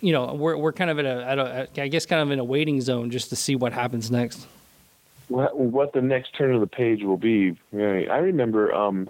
[0.00, 2.38] you know, we're we're kind of at a, at a, I guess, kind of in
[2.40, 4.46] a waiting zone just to see what happens next.
[5.28, 7.56] what, what the next turn of the page will be.
[7.70, 8.10] Right.
[8.10, 9.08] I remember um,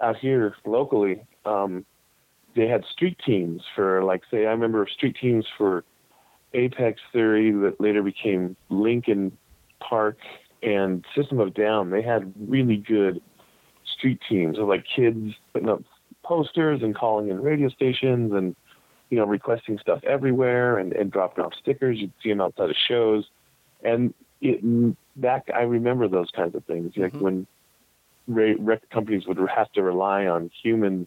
[0.00, 1.84] out here locally, um,
[2.56, 5.84] they had street teams for like say I remember street teams for
[6.52, 9.36] Apex Theory that later became Linkin
[9.78, 10.18] Park
[10.66, 11.90] and System of Down.
[11.90, 13.22] They had really good
[13.96, 15.82] street teams of like kids putting up
[16.22, 18.56] posters and calling in radio stations and
[19.10, 21.98] you know requesting stuff everywhere and, and dropping off stickers.
[21.98, 23.24] You'd see them outside of shows,
[23.82, 26.92] and it, that I remember those kinds of things.
[26.96, 27.24] Like mm-hmm.
[27.24, 27.46] when
[28.26, 31.06] record companies would have to rely on humans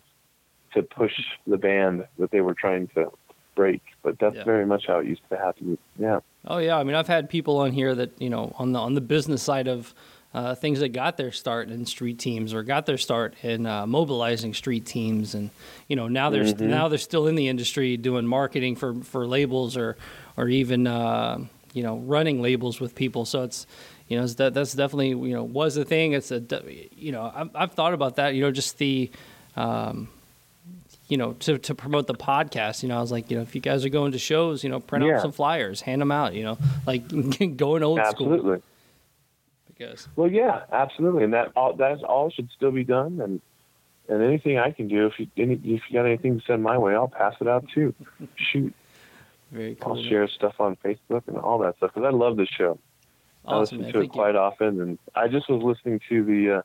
[0.74, 1.14] to push
[1.48, 3.12] the band that they were trying to
[3.56, 3.82] break.
[4.04, 4.44] But that's Yeah.
[4.46, 5.78] very much how it used to happen.
[5.98, 6.22] Yeah.
[6.46, 8.94] Oh yeah, I mean I've had people on here that you know on the on
[8.94, 9.94] the business side of
[10.34, 13.86] uh, things that got their start in street teams or got their start in uh,
[13.88, 15.50] mobilizing street teams, and
[15.88, 16.60] you know now they're Mhm.
[16.62, 19.98] now they're still in the industry doing marketing for for labels or
[20.38, 21.40] or even uh,
[21.74, 23.26] you know running labels with people.
[23.26, 23.66] So it's
[24.08, 26.14] you know it's that that's definitely you know was a thing.
[26.14, 28.34] It's a de- you know I've, I've thought about that.
[28.36, 29.10] You know just the
[29.56, 30.08] um,
[31.10, 33.54] you know, to, to promote the podcast, you know, I was like, you know, if
[33.56, 35.16] you guys are going to shows, you know, print Yeah.
[35.16, 37.08] out some flyers, hand them out, you know, like
[37.58, 38.32] going old school.
[38.34, 38.62] Absolutely.
[39.68, 43.20] Because Well, yeah, absolutely, and that all that all should still be done.
[43.22, 43.42] And
[44.08, 46.78] and anything I can do, if you any, if you got anything to send my
[46.78, 47.94] way, I'll pass it out too.
[48.36, 48.74] Shoot,
[49.52, 49.98] very cool.
[49.98, 52.78] I'll share stuff on Facebook and all that stuff because I love the show.
[53.46, 53.92] I Awesome, listen man.
[53.94, 54.20] to it Thank you.
[54.22, 56.62] quite often, and I just was listening to the uh,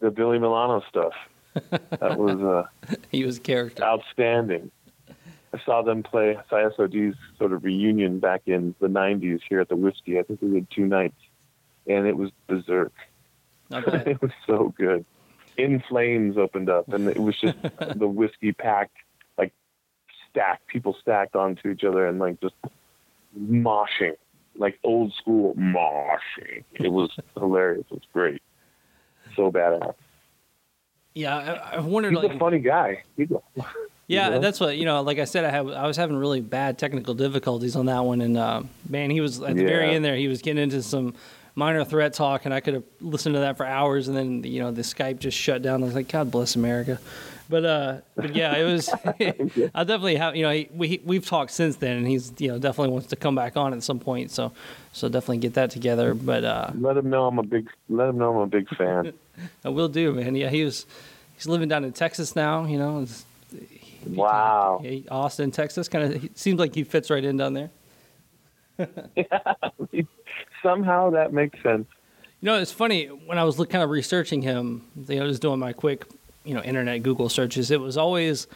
[0.00, 1.12] the Billy Milano stuff.
[1.54, 3.82] That was uh, He was character.
[3.82, 4.70] outstanding.
[5.54, 9.76] I saw them play CISOD's sort of reunion back in the '90s here at the
[9.76, 10.18] Whisky.
[10.18, 11.20] I think we did two nights,
[11.86, 12.92] and it was berserk.
[13.70, 15.04] It was so good.
[15.56, 17.56] In Flames opened up, and it was just
[17.96, 18.96] the Whisky packed,
[19.38, 19.52] like
[20.30, 22.54] stacked, people stacked onto each other, and like just
[23.38, 24.16] moshing,
[24.56, 26.64] like old school moshing.
[26.74, 27.84] It was hilarious.
[27.90, 28.42] It was great.
[29.36, 29.94] So badass.
[31.14, 31.36] Yeah,
[31.72, 33.04] I, I wondered He's like a funny guy.
[33.18, 33.26] A,
[34.06, 34.40] Yeah, you know?
[34.40, 35.02] that's what you know.
[35.02, 38.20] Like I said, I have I was having really bad technical difficulties on that one,
[38.20, 40.16] and uh, man, he was at the very end there.
[40.16, 41.14] He was getting into some
[41.54, 44.60] minor threat talk, and I could have listened to that for hours, and then you
[44.60, 45.82] know the Skype just shut down.
[45.82, 46.98] I was like, God bless America.
[47.52, 48.88] But uh, but yeah, it was.
[49.74, 52.94] I definitely have you know we we've talked since then, and he's you know definitely
[52.94, 54.30] wants to come back on at some point.
[54.30, 54.52] So
[54.94, 56.14] so definitely get that together.
[56.14, 57.68] But uh, let him know I'm a big.
[57.90, 59.12] Let him know I'm a big fan.
[59.66, 60.34] I will do, man.
[60.34, 60.86] Yeah, he was
[61.36, 62.64] he's living down in Texas now.
[62.64, 63.06] You know,
[64.06, 64.80] wow.
[64.82, 68.88] Yeah, Austin, Texas, kind of seems like he fits right in down there.
[70.62, 71.86] Somehow that makes sense.
[72.40, 74.86] You know, it's funny when I was kind of researching him.
[75.06, 76.06] You know, just doing my quick,
[76.44, 77.70] you know, internet Google searches.
[77.70, 78.46] It was always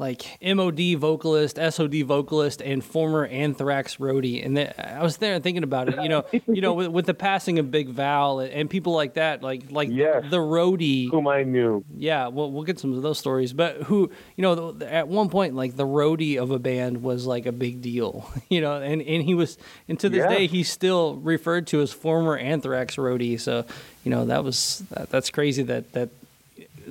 [0.00, 4.46] like MOD vocalist, SOD vocalist, and former Anthrax roadie.
[4.46, 6.00] And then I was there thinking about it.
[6.00, 9.42] You know, you know, with, with the passing of Big Val and people like that,
[9.42, 10.26] like like Yes.
[10.30, 11.10] the roadie.
[11.10, 11.84] Whom I knew.
[11.96, 13.52] Yeah, well, we'll get some of those stories.
[13.52, 17.46] But who, you know, at one point, like the roadie of a band was like
[17.46, 20.28] a big deal, you know, and, and he was, and to this Yeah.
[20.28, 23.40] day, he's still referred to as former Anthrax roadie.
[23.40, 23.64] So,
[24.04, 26.10] you know, that was, that, that's crazy that, that,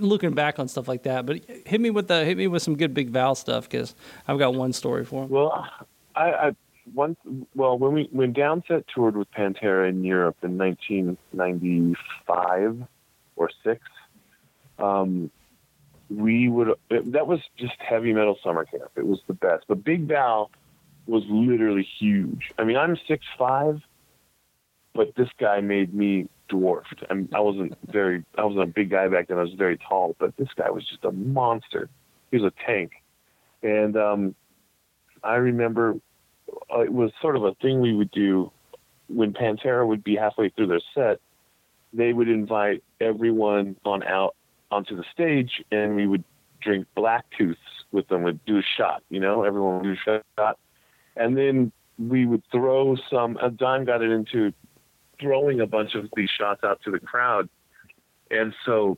[0.02, 1.26] looking back on stuff like that.
[1.26, 3.96] But hit me with the, hit me with some good Big Val stuff because
[4.28, 5.30] I've got one story for him.
[5.30, 5.68] Well,
[6.16, 6.56] I, I
[6.94, 7.18] once
[7.56, 12.84] well when we when Downset toured with Pantera in Europe in 1995
[13.36, 13.82] or six,
[14.80, 15.32] um,
[16.10, 18.90] we would it, that was just heavy metal summer camp.
[18.96, 19.66] It was the best.
[19.68, 20.50] But Big Val
[21.06, 22.52] was literally huge.
[22.58, 23.82] I mean, I'm six five,
[24.94, 27.04] but this guy made me dwarfed.
[27.10, 29.38] I, I wasn't very I wasn't a big guy back then.
[29.38, 31.90] I was very tall, but this guy was just a monster.
[32.32, 32.92] He was a tank,
[33.64, 34.36] and um,
[35.24, 35.96] I remember
[36.74, 38.52] uh, it was sort of a thing we would do
[39.08, 41.20] when Pantera would be halfway through their set.
[41.94, 44.36] They would invite everyone on out
[44.72, 46.24] onto the stage, and we would
[46.62, 47.60] drink black tooths
[47.92, 48.24] with them.
[48.24, 50.60] We'd do a shot, you know, everyone would do a shot,
[51.16, 53.38] and then we would throw some.
[53.42, 54.54] Uh, Don got it into
[55.20, 57.50] throwing a bunch of these shots out to the crowd,
[58.30, 58.98] and so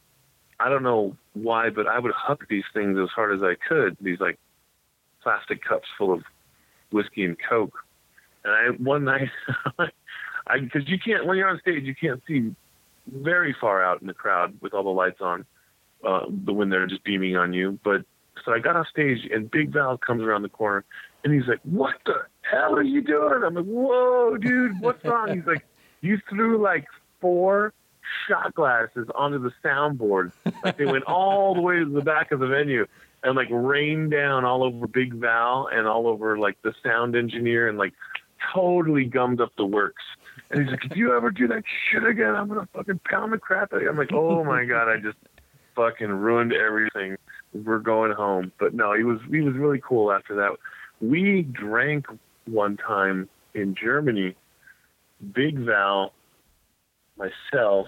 [0.60, 3.98] I don't know why, but I would huck these things as hard as I could.
[4.02, 4.38] These like
[5.24, 6.24] plastic cups full of
[6.92, 7.78] whiskey and coke.
[8.44, 9.30] And I one night,
[10.48, 12.54] I because you can't when you're on stage, you can't see
[13.08, 15.46] very far out in the crowd with all the lights on,
[16.06, 17.80] uh, the when they're just beaming on you.
[17.84, 18.04] But
[18.46, 20.84] so I got off stage, and Big Val comes around the corner,
[21.24, 25.34] and he's like, "What the hell are you doing?" I'm like, "Whoa, dude, what's wrong?"
[25.34, 25.66] He's like,
[26.02, 26.86] "You threw like
[27.22, 27.74] four
[28.28, 30.32] shot glasses onto the soundboard.
[30.64, 32.86] Like they went all the way to the back of the venue
[33.24, 37.68] and like rained down all over Big Val and all over like the sound engineer
[37.68, 37.94] and like
[38.54, 40.04] totally gummed up the works.
[40.50, 43.38] And he's like, if you ever do that shit again, I'm gonna fucking pound the
[43.38, 43.90] crap out of you.
[43.90, 45.18] I'm like, oh my god, I just
[45.76, 47.18] fucking ruined everything.
[47.54, 48.52] We're going home.
[48.60, 50.52] But no, he was he was really cool after that.
[51.02, 52.08] We drank
[52.46, 54.36] one time in Germany.
[55.34, 56.14] Big Val,
[57.18, 57.88] myself,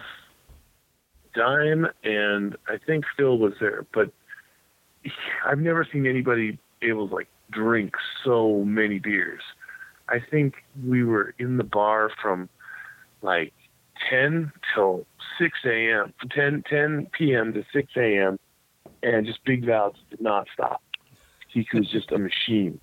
[1.34, 3.86] Dime, and I think Phil was there.
[3.94, 4.12] But
[5.46, 9.42] I've never seen anybody able to like drink so many beers.
[10.10, 10.56] I think
[10.86, 12.50] we were in the bar from
[13.22, 13.54] like
[14.10, 15.06] 10 till
[15.40, 17.54] 6 a.m., 10, 10 p.m.
[17.54, 18.38] to 6 a.m.,
[19.04, 20.82] and just Big Val did not stop.
[21.48, 22.80] He was just a machine.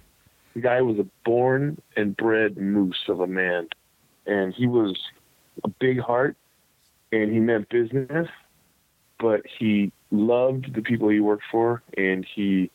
[0.55, 3.69] The guy was a born and bred moose of a man,
[4.29, 4.97] and he was
[5.65, 6.37] a big heart,
[7.11, 8.29] and he meant business,
[9.19, 12.71] but he loved the people he worked for, and he,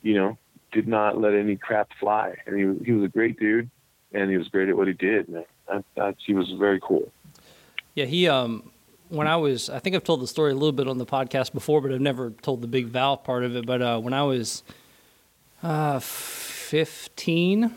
[0.00, 0.38] you know,
[0.72, 2.34] did not let any crap fly.
[2.46, 3.70] And he, he was a great dude
[4.12, 5.28] and he was great at what he did.
[5.28, 7.12] Man, I, I, he was very cool.
[7.94, 8.70] Yeah, he um
[9.08, 11.52] when I was I think I've told the story a little bit on the podcast
[11.52, 13.66] before, but I've never told the big Val part of it.
[13.66, 14.62] But uh, when I was
[15.62, 17.74] uh, fifteen,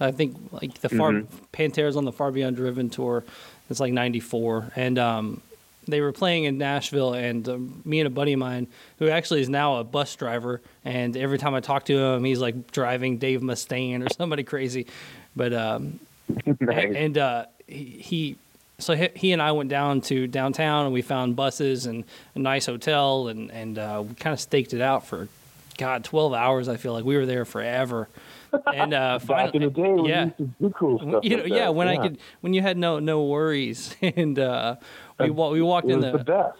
[0.00, 1.26] I think like the far Mhm.
[1.52, 3.24] Pantera's on the Far Beyond Driven tour.
[3.70, 5.40] It's like '94, and um,
[5.86, 8.66] they were playing in Nashville, and um, me and a buddy of mine,
[8.98, 12.40] who actually is now a bus driver, and every time I talk to him, he's
[12.40, 14.86] like driving Dave Mustaine or somebody crazy.
[15.36, 15.98] But um,
[16.60, 16.94] Nice.
[16.94, 18.36] and uh, he, he
[18.78, 22.38] so he, he and I went down to downtown and we found buses and a
[22.38, 25.28] nice hotel and and uh, we kind of staked it out for
[25.78, 26.68] God twelve hours.
[26.68, 28.08] I feel like we were there forever.
[28.74, 30.24] And uh, Back in the day, when yeah.
[30.24, 31.20] we used to do cool stuff.
[31.24, 31.74] you know, like yeah, that.
[31.74, 34.76] when I could, when you had no no worries, and uh,
[35.18, 36.58] we wa- we walked in the, the best.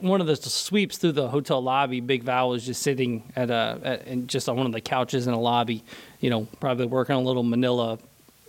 [0.00, 2.00] one of the sweeps through the hotel lobby.
[2.00, 5.26] Big Val was just sitting at a at, in just on one of the couches
[5.26, 5.82] in a lobby,
[6.20, 7.98] you know, probably working on a little Manila,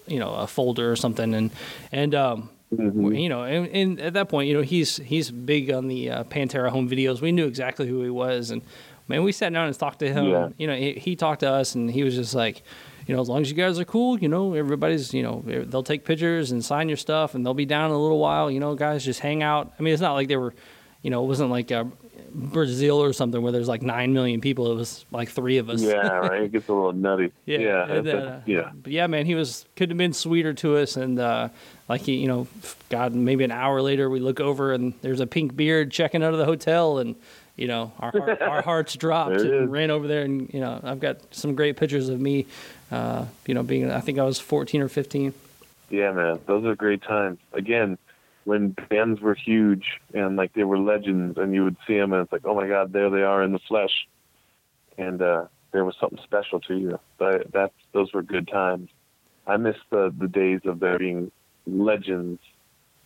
[0.06, 1.52] you know, a folder or something, and
[1.92, 3.14] and um, Mm-hmm.
[3.16, 6.24] you know, and, and at that point, you know, he's he's big on the uh,
[6.26, 7.20] Pantera home videos.
[7.20, 8.62] We knew exactly who he was, and
[9.10, 10.26] man, we sat down and talked to him.
[10.28, 10.50] Yeah.
[10.58, 12.64] You know, he, he talked to us, and he was just like.
[13.08, 15.82] You know, as long as you guys are cool, you know, everybody's, you know, they'll
[15.82, 18.52] take pictures and sign your stuff, and they'll be down in a little while.
[18.52, 19.74] You know, guys, just hang out.
[19.80, 20.54] I mean, it's not like they were,
[21.02, 21.86] you know, it wasn't like uh,
[22.32, 24.72] Brazil or something where there's like nine million people.
[24.72, 25.82] It was like three of us.
[25.82, 26.44] Yeah, right.
[26.44, 27.32] It gets a little nutty.
[27.46, 28.72] Yeah, yeah, uh, yeah.
[28.76, 31.50] But yeah, man, he was couldn't have been sweeter to us, and uh,
[31.88, 32.48] like he, you know,
[32.90, 36.34] God, maybe an hour later we look over and there's a pink beard checking out
[36.34, 37.16] of the hotel, and
[37.60, 41.02] you know, our heart, our hearts dropped and ran over there, and you know, I've
[41.02, 42.48] got some great pictures of me,
[42.90, 45.34] uh, you know, being I think I was 14 or 15.
[45.90, 47.40] Yeah, man, those are great times.
[47.52, 47.98] Again,
[48.46, 52.24] when bands were huge and like they were legends, and you would see them, and
[52.24, 54.08] it's like, oh my God, there they are in the flesh,
[54.98, 57.00] and uh, there was something special to you.
[57.18, 58.90] But that those were good times.
[59.46, 61.32] I miss the the days of there being
[61.68, 62.40] legends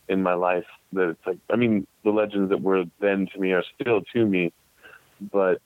[0.07, 0.67] in my life.
[0.93, 4.25] That it's like, I mean, the legends that were then to me are still to
[4.25, 4.51] me,
[5.31, 5.61] but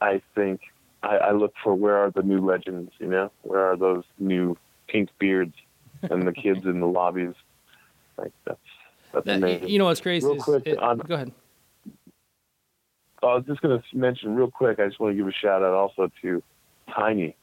[0.00, 0.60] I think
[1.02, 2.92] I, I look for where are the new legends.
[2.98, 4.56] You know, where are those new
[4.88, 5.54] pink beards
[6.02, 7.34] and the kids in the lobbies?
[8.16, 8.58] Like that's
[9.12, 9.68] that's That, amazing.
[9.68, 10.26] you know what's crazy?
[10.26, 11.32] Real quick, it- on- go ahead.
[13.22, 14.80] I was just going to mention real quick.
[14.80, 16.42] I just want to give a shout out also to
[16.94, 17.36] Tiny,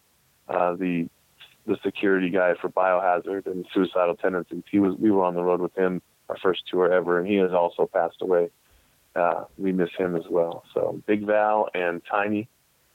[0.49, 1.07] uh, the
[1.67, 4.63] the security guy for Biohazard and Suicidal Tendencies.
[4.71, 7.36] He was we were on the road with him our first tour ever, and he
[7.36, 8.49] has also passed away.
[9.15, 10.63] Uh, we miss him as well.
[10.73, 12.47] So Big Val and Tiny,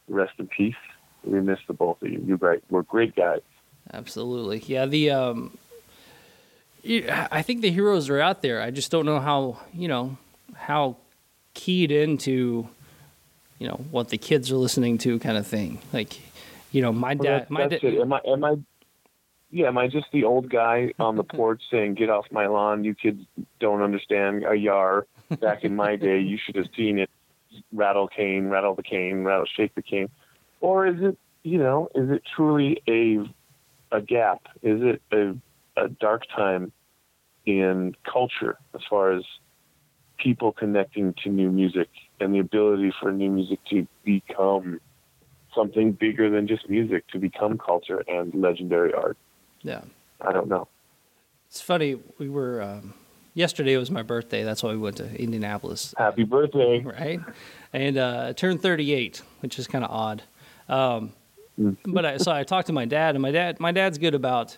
[0.09, 0.75] rest in peace.
[1.25, 2.23] We miss the both of you.
[2.27, 2.63] You great.
[2.71, 3.41] We're great guys.
[3.93, 4.59] Absolutely.
[4.67, 5.59] Yeah, the um
[6.85, 8.61] I think the heroes are out there.
[8.61, 10.17] I just don't know how, you know,
[10.55, 10.97] how
[11.55, 12.69] keyed into
[13.59, 15.79] you know what the kids are listening to kind of thing.
[15.93, 16.21] Like,
[16.73, 18.01] you know, my Well, dad that's, my that's dad it.
[18.01, 18.21] Am I?
[18.27, 18.57] Am I?
[19.53, 22.85] Yeah, am I just the old guy on the porch saying, "Get off my lawn"?
[22.85, 23.21] You kids
[23.61, 25.07] don't understand a yar.
[25.41, 27.11] Back in my day, you should have seen it.
[27.73, 30.09] Rattle cane, rattle the cane, rattle, shake the cane.
[30.61, 33.19] Or is it, you know, is it truly a
[33.95, 34.43] a gap?
[34.63, 35.37] Is it a
[35.77, 36.73] a dark time
[37.45, 39.23] in culture as far as
[40.19, 41.89] people connecting to new music
[42.21, 44.81] and the ability for new music to become
[45.55, 49.19] something bigger than just music to become culture and legendary art.
[49.63, 49.83] Yeah.
[50.21, 50.69] I don't know.
[51.49, 52.95] It's funny, we were um
[53.35, 54.45] yesterday was my birthday.
[54.45, 55.95] That's why we went to Indianapolis.
[55.97, 56.81] Happy birthday.
[56.85, 57.21] right?
[57.73, 60.23] And uh, I turned 38, which is kind of odd.
[60.69, 61.13] Um,
[61.87, 64.57] but I, so I talked to my dad, and my dad, my dad's good about,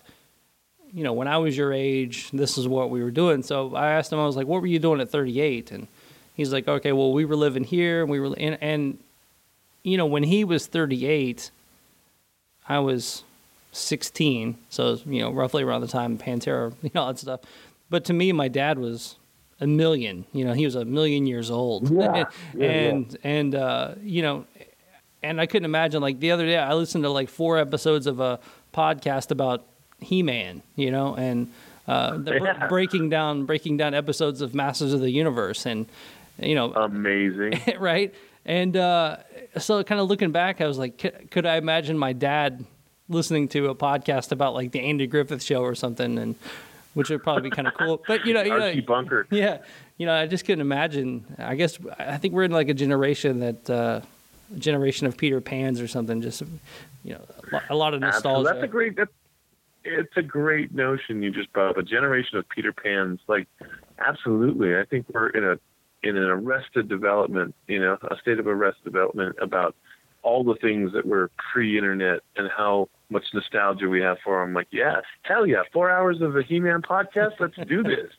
[0.93, 3.43] you know, when I was your age, this is what we were doing.
[3.43, 5.87] So I asked him, I was like, "What were you doing at 38?" And
[6.35, 8.97] he's like, "Okay, well, we were living here, and we were, and, and
[9.83, 11.51] you know, when he was 38,
[12.67, 13.23] I was
[13.75, 17.41] 16, so you know, roughly around the time Pantera, you know, all that stuff."
[17.89, 19.17] but to me, my dad was
[19.59, 20.25] a million.
[20.33, 21.89] You know, he was a million years old.
[21.91, 24.45] Yeah, yeah, and and uh, you know,
[25.23, 28.19] and I couldn't imagine like the other day I listened to like four episodes of
[28.19, 28.39] a
[28.73, 29.65] podcast about
[29.99, 30.61] He Man.
[30.75, 31.51] You know, and
[31.87, 32.67] uh, Yeah.
[32.67, 35.85] breaking down breaking down episodes of Masters of the Universe, and
[36.41, 37.61] you know, Amazing.
[37.79, 38.13] right?
[38.47, 39.17] And uh,
[39.57, 42.63] so, kind of looking back, I was like, could, could I imagine my dad
[43.09, 46.35] listening to a podcast about like the Andy Griffith Show or something, and
[46.93, 48.03] which would probably be kind of cool.
[48.07, 49.27] But you know, you know, Bunker.
[49.29, 49.59] yeah,
[49.97, 51.25] you know, I just couldn't imagine.
[51.37, 54.01] I guess I think we're in like a generation that uh,
[54.53, 56.21] a generation of Peter Pans or something.
[56.21, 56.41] Just
[57.03, 58.51] you know, a lo- a lot of nostalgia.
[58.51, 58.95] That's a great.
[58.95, 59.11] That's,
[59.83, 61.77] it's a great notion you just brought up.
[61.77, 63.19] A generation of Peter Pans.
[63.27, 63.47] Like,
[63.99, 64.75] absolutely.
[64.75, 65.59] I think we're in a
[66.01, 67.53] in an arrested development.
[67.67, 69.75] You know, a state of arrested development about
[70.25, 74.53] all the things that were pre-internet and how much nostalgia we have for them.
[74.53, 77.39] Like, yes, hell yeah, four hours of a He-Man podcast.
[77.39, 78.11] Let's do this.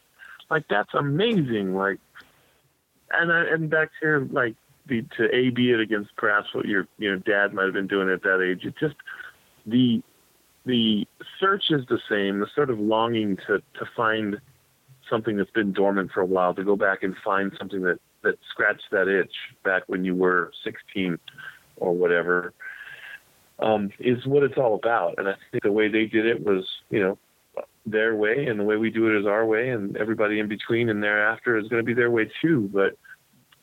[0.49, 1.75] Like, that's amazing.
[1.75, 1.99] Like,
[3.11, 4.55] and I, and back here, like
[4.87, 7.87] the to a b it against perhaps what your you know dad might have been
[7.87, 8.65] doing at that age.
[8.65, 8.97] It just
[9.67, 10.03] the
[10.65, 11.07] the
[11.39, 12.41] search is the same.
[12.41, 14.41] The sort of longing to to find
[15.09, 18.39] something that's been dormant for a while, to go back and find something that that
[18.51, 19.35] scratched that itch
[19.65, 21.19] back when you were 16
[21.77, 22.53] or whatever,
[23.59, 25.15] um, is what it's all about.
[25.19, 27.19] And I think the way they did it was, you know,
[27.87, 30.89] their way, and the way we do it is our way, and everybody in between
[30.89, 32.69] and thereafter is going to be their way too.
[32.73, 32.99] But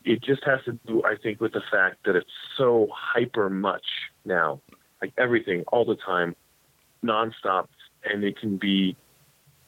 [0.05, 3.85] it just has to do, I think, with the fact that it's so hyper much
[4.25, 4.61] now,
[5.01, 6.35] like everything, all the time,
[7.03, 7.67] nonstop,
[8.05, 8.95] and it can be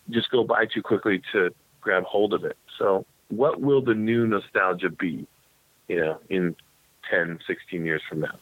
[0.09, 2.57] just go by too quickly to grab hold of it.
[2.77, 5.27] So, what will the new nostalgia be,
[5.87, 6.55] you know, in
[7.09, 8.35] 10, 16 years from now?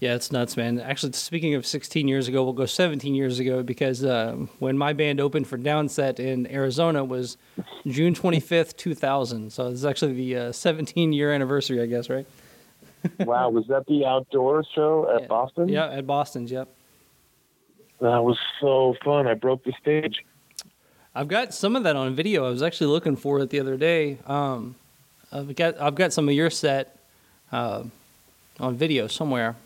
[0.00, 0.80] Yeah, it's nuts, man.
[0.80, 4.92] Actually, speaking of 16 years ago, we'll go 17 years ago because uh, when my
[4.92, 7.36] band opened for Downset in Arizona was
[7.86, 9.52] June 25th, 2000.
[9.52, 12.26] So it's actually the uh, 17 year anniversary, I guess, right?
[13.20, 15.26] wow, was that the outdoor show at Yeah.
[15.28, 15.68] Boston?
[15.68, 16.50] Yeah, at Boston's.
[16.50, 16.68] Yep.
[18.00, 19.28] That was so fun.
[19.28, 20.24] I broke the stage.
[21.14, 22.44] I've got some of that on video.
[22.44, 24.18] I was actually looking for it the other day.
[24.26, 24.74] Um,
[25.32, 26.96] I've got I've got some of your set
[27.50, 27.84] uh,
[28.60, 29.56] on video somewhere,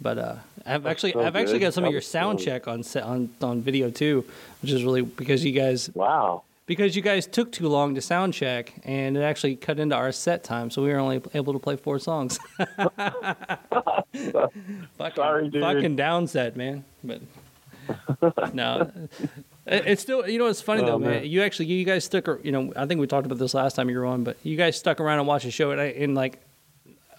[0.00, 2.82] but uh, I've actually so I've actually got some of your sound so- check on
[2.82, 4.24] set on on video too,
[4.62, 6.42] which is really because you guys Wow.
[6.66, 10.12] because you guys took too long to sound check and it actually cut into our
[10.12, 12.38] set time, so we were only able to play four songs.
[14.98, 15.62] fucking, Sorry, dude.
[15.62, 16.84] fucking downset, man.
[17.02, 17.20] But
[18.54, 18.90] no,
[19.66, 21.10] it's still you know it's funny though, Oh, man.
[21.10, 21.26] man.
[21.26, 22.26] You actually you guys stuck.
[22.42, 24.56] You know, I think we talked about this last time you were on, but you
[24.56, 26.40] guys stuck around and watched the show, and, I, and like.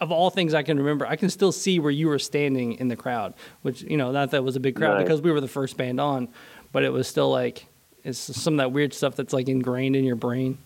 [0.02, 2.90] Of all things I can remember, I can still see where you were standing in
[2.90, 5.04] the crowd, which you know, not that it was a big crowd Nice.
[5.06, 6.28] because we were the first band on,
[6.74, 7.66] but it was still like
[8.04, 10.58] it's some of that weird stuff that's like ingrained in your brain.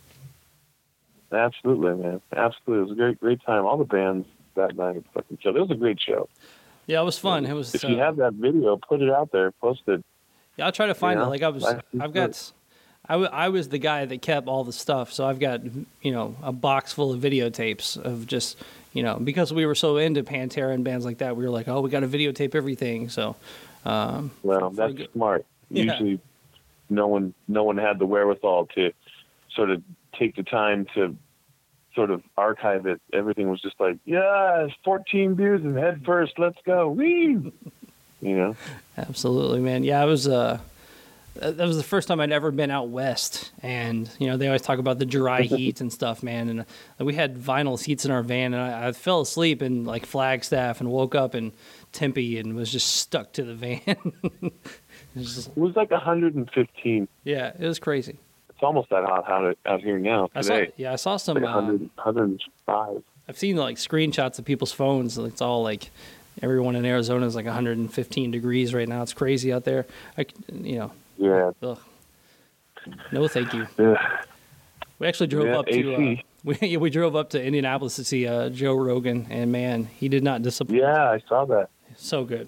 [1.32, 2.22] Absolutely, man.
[2.36, 2.78] Absolutely.
[2.78, 3.66] It was a great, great time.
[3.66, 5.58] All the bands that night fucking killed.
[5.58, 6.28] It was a great show.
[6.88, 7.46] Yeah, it was fun.
[7.46, 7.76] It was.
[7.76, 10.04] If uh, you have that video, put it out there, post it.
[10.60, 11.30] Yeah, I'll try to find Yeah, it.
[11.30, 12.52] Like I was, I've got,
[13.08, 15.12] I, w- I was the guy that kept all the stuff.
[15.12, 15.62] So I've got
[16.02, 18.58] you know a box full of videotapes of just
[18.94, 21.68] you know because we were so into Pantera and bands like that, we were like,
[21.68, 23.10] oh, we got to videotape everything.
[23.10, 23.36] So
[23.86, 25.46] um, Well, that's smart.
[25.72, 25.84] Yeah.
[25.84, 26.20] Usually,
[26.90, 28.92] no one, no one had the wherewithal to
[29.56, 29.84] sort of
[30.18, 31.16] take the time to
[31.94, 33.00] sort of archive it.
[33.14, 37.54] Everything was just like, yeah, 14 beers and head first, let's go, wee.
[38.22, 38.56] You know,
[38.98, 39.84] Absolutely, man.
[39.84, 40.28] Yeah, I was.
[40.28, 40.60] Uh,
[41.36, 44.62] that was the first time I'd ever been out west, and you know they always
[44.62, 46.50] talk about the dry heat and stuff, man.
[46.50, 49.86] And uh, we had vinyl seats in our van, and I, I fell asleep in
[49.86, 51.54] like Flagstaff and woke up in
[51.94, 53.82] Tempe and was just stuck to the van.
[54.42, 54.52] it
[55.16, 57.08] was just- it was like 115.
[57.24, 58.18] yeah, it was crazy.
[58.50, 60.74] It's almost that hot out, out here now I saw, today.
[60.76, 61.38] yeah, I saw some.
[61.38, 61.62] like Uh,
[62.04, 63.04] 105.
[63.30, 65.18] I've seen like screenshots of people's phones.
[65.18, 65.92] and It's all like
[66.42, 69.02] everyone in Arizona is like 115 degrees right now.
[69.02, 69.86] It's crazy out there.
[70.18, 71.52] I, you know, Yeah.
[71.64, 71.80] ugh.
[73.12, 73.68] no, thank you.
[73.78, 73.96] yeah.
[75.00, 78.28] We actually drove Yeah, up to uh, we we drove up to Indianapolis to see
[78.28, 80.80] uh, Joe Rogan, and man, he did not disappoint.
[80.82, 81.70] Yeah, I saw that.
[81.96, 82.48] so good.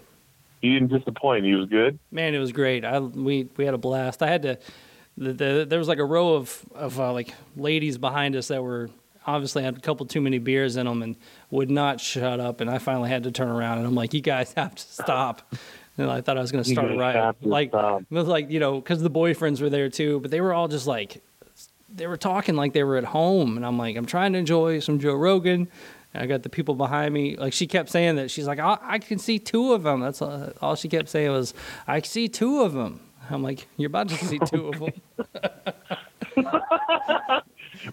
[0.61, 1.45] He didn't disappoint.
[1.45, 1.97] He was good.
[2.11, 2.83] Man, it was great.
[2.85, 4.21] I we we had a blast.
[4.21, 4.59] I had to.
[5.17, 8.61] The, the, there was like a row of of uh, like ladies behind us that
[8.63, 8.89] were
[9.26, 11.15] obviously had a couple too many beers in them and
[11.49, 12.61] would not shut up.
[12.61, 15.53] And I finally had to turn around and I'm like, you guys have to stop.
[15.97, 17.36] And I thought I was going to start a riot.
[17.41, 18.01] Like stop.
[18.01, 20.67] it was like you know because the boyfriends were there too, but they were all
[20.67, 21.22] just like
[21.93, 24.80] they were talking like they were at home, and I'm like, I'm trying to enjoy
[24.80, 25.67] some Joe Rogan.
[26.13, 27.36] And I got the people behind me.
[27.36, 30.01] Like she kept saying that she's like, I, I can see two of them.
[30.01, 31.53] That's all, all she kept saying was,
[31.88, 32.99] I see two of them.
[33.30, 34.91] I'm like, you're about to see two of them.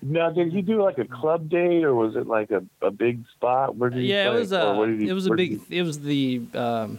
[0.03, 3.25] Now, did you do like a club date, or was it like a, a big
[3.35, 3.77] spot?
[3.77, 5.51] Where did you yeah, it was uh, you- it was a big.
[5.53, 6.43] you- It was the.
[6.55, 6.99] Um,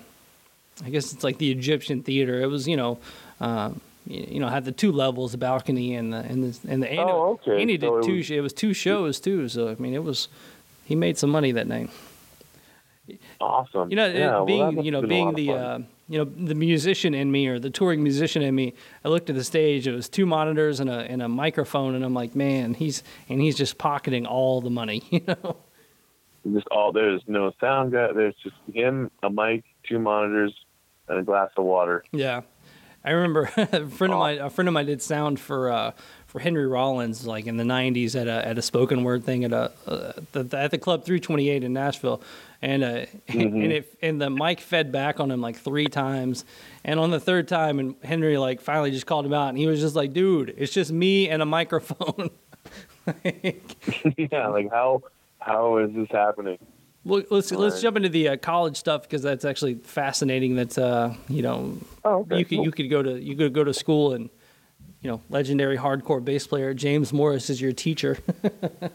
[0.85, 2.41] I guess it's like the Egyptian theater.
[2.41, 2.97] It was you know.
[3.39, 6.97] Um, you know, had the two levels, the balcony and the and the and the.
[6.97, 7.61] Oh, it- okay.
[7.61, 8.15] And he did it two.
[8.17, 9.47] was- it was two shows too.
[9.49, 10.27] So I mean, it was.
[10.85, 11.89] He made some money that night.
[13.39, 13.89] awesome.
[13.89, 15.79] You know, yeah, well, being must you know have been a lot being the uh,
[16.09, 18.73] you know the musician in me or the touring musician in me,
[19.05, 19.87] I looked at the stage.
[19.87, 23.39] It was two monitors and a and a microphone, and I'm like, man, he's and
[23.39, 25.03] he's just pocketing all the money.
[25.11, 25.57] You know.
[26.53, 28.11] just all there's no sound guy.
[28.13, 30.53] There's just him, a mic, two monitors,
[31.07, 32.03] and a glass of water.
[32.11, 32.41] Yeah,
[33.03, 34.39] I remember a friend of mine.
[34.39, 35.91] A friend of mine did sound for uh,
[36.29, 39.51] for Henry Rollins, like in the '90s, at a at a spoken word thing at
[39.51, 42.21] a uh, the, at the Club 328 in Nashville,
[42.61, 46.45] and uh, and it and the mic fed back on him like three times,
[46.85, 49.67] and on the third time, and Henry like finally just called him out, and he
[49.67, 52.29] was just like, "Dude, it's just me and a microphone."
[54.17, 55.01] yeah, like how
[55.39, 56.57] how is this happening?
[57.05, 57.81] Well, let's let's Right.
[57.81, 60.55] jump into the uh, college stuff because that's actually fascinating.
[60.55, 62.65] That's uh, you know, Oh, okay, you could cool.
[62.65, 64.29] you could go to you could go to school and
[65.01, 68.17] you know, legendary hardcore bass player James Morris is your teacher.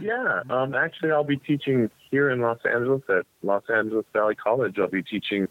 [0.00, 4.78] Yeah, um, actually, I'll be teaching here in Los Angeles at Los Angeles Valley College.
[4.78, 5.48] I'll be teaching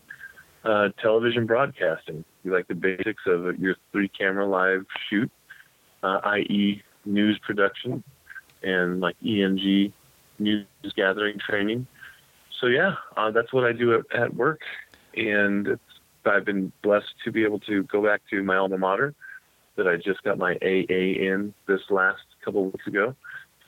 [0.63, 5.31] uh, television broadcasting, You like the basics of your three camera live shoot,
[6.03, 8.03] uh, i.e., news production,
[8.63, 9.91] and like ENG
[10.39, 11.87] news gathering training.
[12.59, 14.61] So yeah, uh, that's what I do at, at work,
[15.15, 15.81] and it's,
[16.25, 19.13] I've been blessed to be able to go back to my alma mater
[19.75, 23.15] that I just got my AA in this last couple weeks ago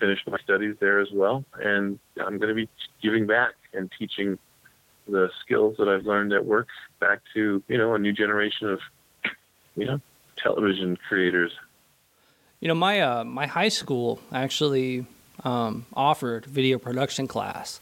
[0.04, 2.68] finished my studies there as well, and I'm going to be
[3.02, 4.38] giving back and teaching
[5.08, 6.68] the skills that I've learned at work
[7.00, 8.80] back to you know a new generation of
[9.76, 10.02] you know
[10.38, 11.52] television creators.
[12.60, 15.06] you know, my uh, my high school actually
[15.44, 17.80] um, offered video production class.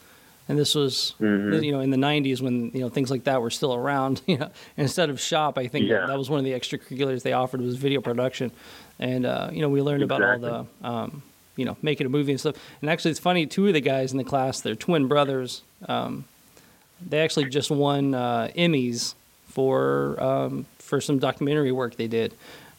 [0.52, 1.64] And this was, Mhm.
[1.64, 4.22] you know, in the '90s when you know things like that were still around.
[4.28, 6.06] You know, instead of shop, I think Yeah.
[6.08, 8.52] that was one of the extracurriculars they offered was video production,
[9.00, 11.24] and uh, you know we learned about all the, um,
[11.56, 12.56] you know, making a movie and stuff.
[12.82, 13.46] And actually, it's funny.
[13.46, 15.62] Two of the guys in the class, they're twin brothers.
[15.88, 16.26] Um,
[17.10, 19.16] they actually just won uh, Emmys
[19.48, 22.34] for um, for some documentary work they did.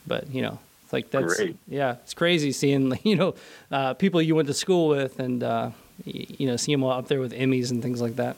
[0.06, 1.56] But you know, it's like that's Great.
[1.68, 3.34] yeah, it's crazy seeing you know
[3.70, 5.70] uh, people you went to school with and uh,
[6.05, 8.36] you know see them all up there with Emmys and things like that.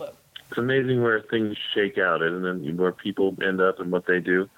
[0.00, 4.20] It's amazing where things shake out, and then where people end up and what they
[4.20, 4.48] do.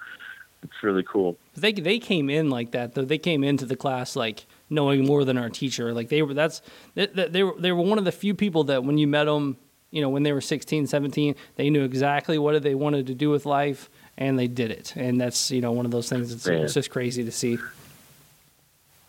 [0.63, 1.37] It's really cool.
[1.55, 3.05] They they came in like that though.
[3.05, 5.93] They came into the class like knowing more than our teacher.
[5.93, 6.61] Like they were that's
[6.95, 9.25] they, they they were they were one of the few people that when you met
[9.25, 9.57] them,
[9.91, 13.29] you know, when they were 16, 17, they knew exactly what they wanted to do
[13.29, 14.95] with life and they did it.
[14.95, 16.63] And that's, you know, one of those things that's Man.
[16.63, 17.57] it's just crazy to see.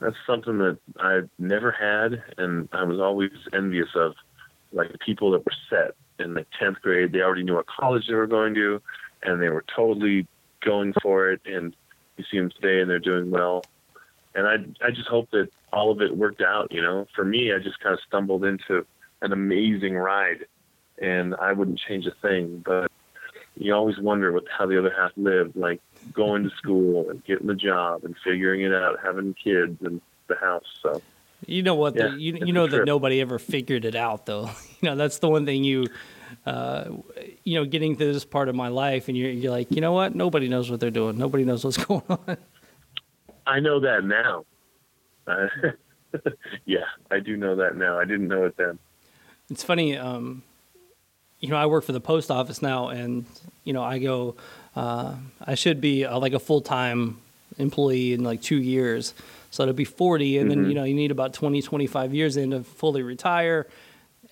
[0.00, 4.14] That's something that I've never had, and I was always envious of.
[4.72, 8.14] Like people that were set in the tenth grade, they already knew what college they
[8.14, 8.82] were going to,
[9.22, 10.26] and they were totally
[10.60, 11.40] going for it.
[11.46, 11.74] And
[12.16, 13.64] you see them today, and they're doing well.
[14.34, 16.72] And I, I just hope that all of it worked out.
[16.72, 18.84] You know, for me, I just kind of stumbled into
[19.22, 20.46] an amazing ride,
[21.00, 22.62] and I wouldn't change a thing.
[22.66, 22.90] But
[23.56, 25.80] you always wonder what how the other half lived, like
[26.12, 30.36] going to school and getting the job and figuring it out, having kids and the
[30.36, 30.64] house.
[30.82, 31.02] So
[31.46, 31.96] You know what?
[31.96, 34.50] Yeah, the, you you know that nobody ever figured it out, though.
[34.82, 35.86] You know that's the one thing you,
[36.44, 36.84] uh,
[37.44, 39.92] you know, getting to this part of my life, and you're you're like, you know
[39.92, 40.14] what?
[40.14, 41.16] Nobody knows what they're doing.
[41.16, 42.36] Nobody knows what's going on.
[43.46, 44.44] I know that now.
[45.26, 45.48] Uh,
[46.66, 47.98] yeah, I do know that now.
[47.98, 48.78] I didn't know it then.
[49.50, 49.96] It's funny.
[49.96, 50.42] Um,
[51.46, 53.24] you know, I work for the post office now, and
[53.64, 54.34] you know, I go.
[54.74, 55.14] Uh,
[55.46, 57.16] I should be uh, like a full time
[57.58, 59.14] employee in like two years,
[59.50, 62.50] so it'll be forty, and then you know, you need about 20, 25 years in
[62.50, 63.66] to fully retire.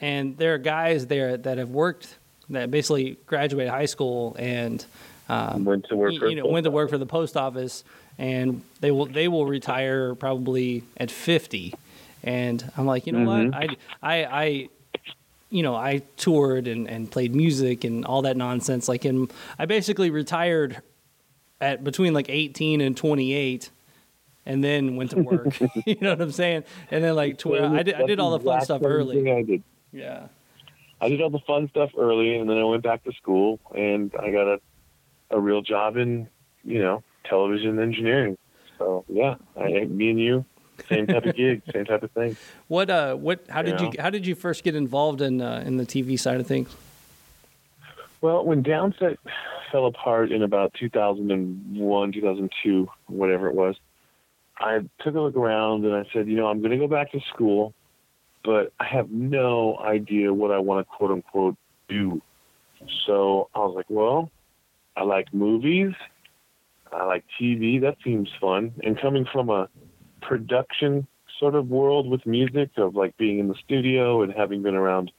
[0.00, 2.16] And there are guys there that have worked
[2.50, 4.84] that basically graduated high school and
[5.30, 7.82] um, Went to work y- for you know went to work for the post office,
[8.18, 11.72] and they will they will retire probably at fifty.
[12.22, 13.54] And I'm like, you know what?
[13.54, 14.68] I I I
[15.54, 18.88] you know, I toured and, and played music and all that nonsense.
[18.88, 20.82] Like, in I basically retired
[21.60, 23.70] at between like 18 and 28,
[24.46, 25.56] and then went to work.
[25.86, 26.64] you know what I'm saying?
[26.90, 29.30] And then like, tw- I did I did all the fun stuff early.
[29.30, 29.62] I did.
[29.92, 30.26] Yeah.
[31.00, 34.12] I did all the fun stuff early, and then I went back to school, and
[34.18, 34.60] I got a
[35.30, 36.28] a real job in
[36.64, 38.36] you know television engineering.
[38.78, 40.44] So yeah, I, me and you,
[40.88, 42.36] same type of gig, same type of thing.
[42.68, 44.02] What uh what how did you Yeah.
[44.02, 46.74] how did you first get involved in uh, in the TV side of things?
[48.20, 49.16] Well, when Downset
[49.70, 53.76] fell apart in about 2001, 2002, whatever it was.
[54.58, 57.10] I took a look around and I said, you know, I'm going to go back
[57.10, 57.74] to school,
[58.44, 61.56] but I have no idea what I want to quote unquote
[61.88, 62.22] do.
[63.04, 64.30] So I was like, well,
[64.96, 65.92] I like movies.
[66.92, 67.80] I like TV.
[67.80, 68.72] That seems fun.
[68.84, 69.68] And coming from a
[70.28, 71.06] production
[71.38, 75.10] sort of world with music of like being in the studio and having been around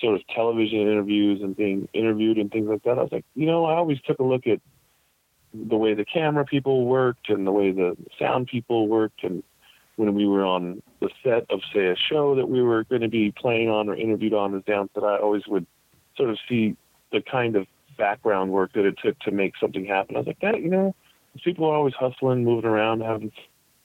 [0.00, 3.46] sort of television interviews and being interviewed and things like that, I was like, you
[3.46, 4.60] know, I always took a look at
[5.54, 9.42] the way the camera people worked and the way the sound people worked and
[9.96, 13.08] when we were on the set of say a show that we were going to
[13.08, 15.66] be playing on or interviewed on as Downset I always would
[16.16, 16.76] sort of see
[17.12, 17.66] the kind of
[17.96, 20.16] background work that it took to make something happen.
[20.16, 20.96] I was like, that you know,
[21.44, 23.30] people are always hustling, moving around, having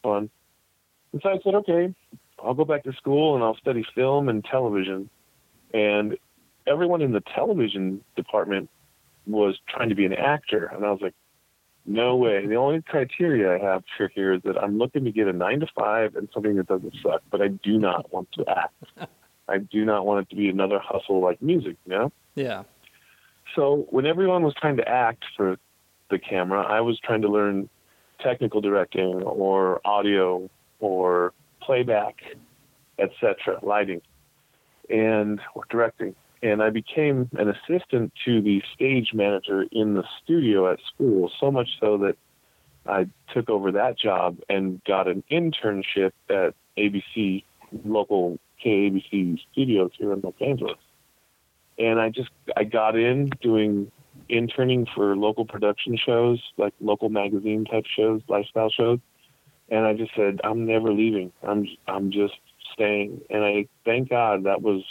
[0.01, 0.32] fun.
[1.12, 1.93] And so I said, okay,
[2.43, 5.10] I'll go back to school and I'll study film and television.
[5.74, 6.18] And
[6.68, 8.70] everyone in the television department
[9.26, 10.66] was trying to be an actor.
[10.66, 11.16] And I was like,
[11.86, 12.45] no way.
[12.45, 15.60] The only criteria I have for here is that I'm looking to get a nine
[15.62, 18.84] to five and something that doesn't suck, but I do not want to act.
[19.47, 22.12] I do not want it to be another hustle like music, you know?
[22.36, 22.64] Yeah.
[23.55, 25.57] So when everyone was trying to act for
[26.12, 27.70] the camera, I was trying to learn
[28.20, 30.49] technical directing or audio
[30.80, 32.15] or playback,
[32.97, 34.01] etc., lighting,
[34.89, 36.15] and or directing.
[36.41, 41.51] And I became an assistant to the stage manager in the studio at school, so
[41.51, 42.15] much so that
[42.88, 47.43] I took over that job and got an internship at ABC,
[47.86, 50.77] local KABC studios here in Los Angeles.
[51.77, 53.91] And I just I got in doing
[54.27, 58.99] interning for local production shows, like local magazine type shows, lifestyle shows.
[59.72, 61.32] And I just said, I'm never leaving.
[61.43, 62.34] I'm I'm just
[62.74, 63.22] staying.
[63.30, 64.84] And I thank God that was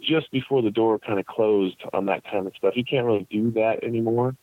[0.00, 2.74] just before the door kind of closed on that kind of stuff.
[2.76, 4.36] You can't really do that anymore.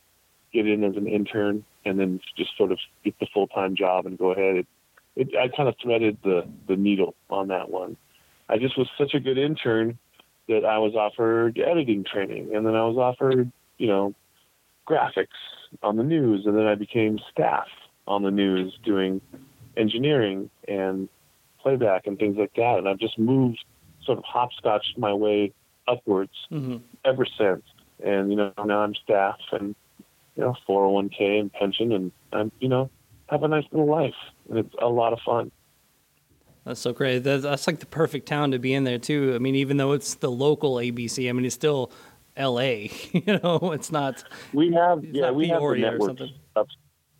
[0.54, 4.06] Get in as an intern and then just sort of get the full time job
[4.06, 4.58] and go ahead.
[4.58, 4.68] It,
[5.16, 7.98] it, I kind of threaded the the needle on that one.
[8.50, 9.98] I just was such a good intern
[10.48, 14.14] that I was offered editing training, and then I was offered, you know,
[14.88, 15.28] graphics
[15.84, 17.68] on the news, and then I became staff
[18.08, 19.22] on the news doing
[19.76, 21.10] engineering and
[21.62, 22.78] playback and things like that.
[22.78, 23.64] And I've just moved,
[24.03, 25.53] sort of hopscotched my way
[25.88, 26.78] upwards Mm-hmm.
[27.05, 27.64] ever since.
[28.03, 29.76] And you know, now I'm staff and
[30.36, 32.89] you know, 401k and pension, and I'm you know
[33.30, 34.14] have a nice little life,
[34.49, 35.51] and it's a lot of fun.
[36.64, 37.20] That's so great.
[37.20, 39.34] That's, that's like the perfect town to be in there too.
[39.36, 41.91] I mean, even though it's the local ABC, I mean, it's still
[42.36, 42.91] L.A.
[43.14, 44.24] You know, it's not.
[44.53, 46.30] We have yeah, we have the something.
[46.55, 46.68] up.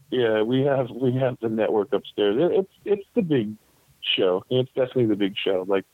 [0.10, 2.36] Yeah, we have we have the network upstairs.
[2.40, 3.56] It, it's it's the big
[4.16, 4.44] show.
[4.50, 5.66] It's definitely the big show.
[5.68, 5.86] Like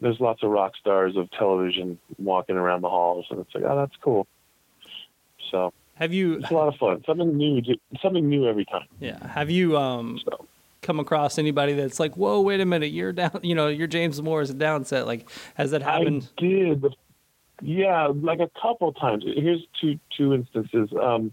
[0.00, 3.76] there's lots of rock stars of television walking around the halls, and it's like, oh,
[3.76, 4.26] that's cool.
[5.50, 6.34] So Have you?
[6.34, 7.02] it's a lot of fun.
[7.06, 7.62] Something new,
[8.00, 8.86] something new every time.
[9.00, 9.24] Yeah.
[9.26, 10.46] Have you um So
[10.82, 13.40] come across anybody that's like, whoa, wait a minute, you're down.
[13.42, 15.06] You know, you're James Morris a downset.
[15.06, 16.28] Like, has that happened?
[16.38, 16.84] I did.
[17.62, 19.24] Yeah, like a couple times.
[19.24, 20.90] Here's two two instances.
[21.00, 21.32] Um,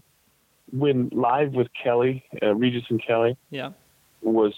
[0.72, 3.70] when live with Kelly, uh, Regis and Kelly Yeah.
[4.22, 4.54] was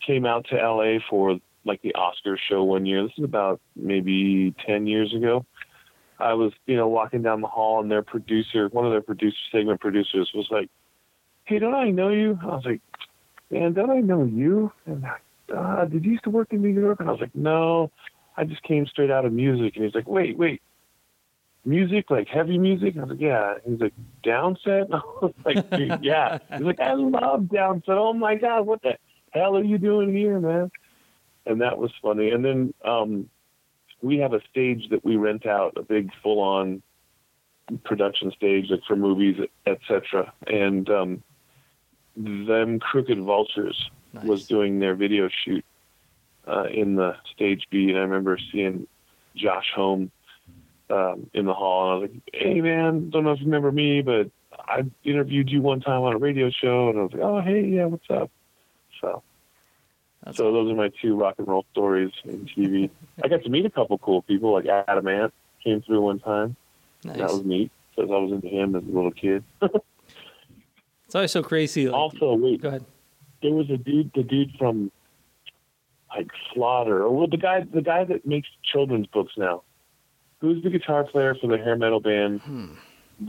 [0.00, 3.02] came out to LA for like the Oscar show one year.
[3.02, 5.44] This is about maybe ten years ago.
[6.18, 9.36] I was, you know, walking down the hall, and their producer, one of their producer
[9.50, 10.70] segment producers, was like,
[11.44, 12.80] "Hey, don't I know you?" I was like,
[13.50, 15.04] "Man, don't I know you?" And
[15.52, 17.00] uh, did you used to work in New York?
[17.00, 17.90] And I was like, "No,
[18.36, 20.62] I just came straight out of music." And he's like, "Wait, wait,
[21.66, 23.94] music like heavy music?" I was like, "Yeah." He's like,
[24.24, 27.88] "Downset?" And I was like, "Dude, "Yeah." He's like, "I love Downset.
[27.88, 28.96] Oh my god, what the
[29.30, 30.70] hell are you doing here, man?"
[31.44, 32.30] And that was funny.
[32.30, 33.28] And then um,
[34.02, 36.82] we have a stage that we rent out, a big full-on
[37.84, 39.36] production stage, like for movies,
[39.66, 40.32] etc.
[40.46, 41.22] And um,
[42.16, 43.90] them Crooked Vultures
[44.24, 45.64] was doing their video shoot
[46.46, 48.86] uh, in the stage B, and I remember seeing
[49.34, 50.10] Josh Homme
[50.90, 53.72] um, in the hall, and I was like, "Hey, man, don't know if you remember
[53.72, 57.22] me, but I interviewed you one time on a radio show," and I was like,
[57.22, 58.30] "Oh, hey, yeah, what's up?"
[59.00, 59.22] So,
[60.24, 62.90] That's so those are my two rock and roll stories in TV.
[63.24, 66.56] I got to meet a couple cool people, like Adam Ant came through one time.
[67.04, 67.18] nice.
[67.18, 69.44] That was neat because I was into him as a little kid.
[71.06, 71.86] It's always so crazy.
[71.88, 72.84] Like, also, wait, go ahead.
[73.40, 74.90] there was a dude, the dude from
[76.10, 79.62] like Slaughter, or well, the guy, the guy that makes children's books now.
[80.46, 82.40] Who's the guitar player for the hair metal band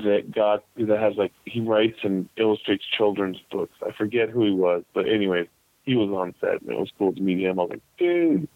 [0.03, 3.73] that got that has like he writes and illustrates children's books?
[3.83, 5.49] I forget who he was, but anyway,
[5.81, 7.59] he was on set and it was cool to meet him.
[7.59, 8.47] I was like, dude,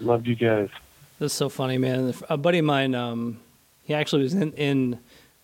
[0.00, 0.70] loved you guys.
[1.18, 2.14] That's so funny, man.
[2.30, 3.38] A buddy of mine, um,
[3.82, 4.98] he actually was in, in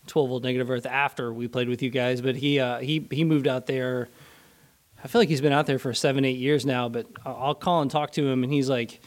[0.07, 3.23] 12 Volt Negative Earth after we played with you guys, but he uh, he he
[3.23, 4.09] moved out there.
[5.05, 6.89] I feel like he's been out there for seven, eight years now.
[6.89, 8.99] But I'll call and talk to him, and he's like,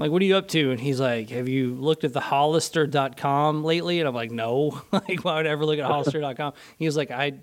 [0.00, 0.70] like, what are you up to?
[0.70, 4.00] And he's like, have you looked at the Hollister.com lately?
[4.00, 4.80] And I'm like, no.
[4.92, 6.52] like, why would I ever look at Hollister.com?
[6.78, 7.34] He was like, I,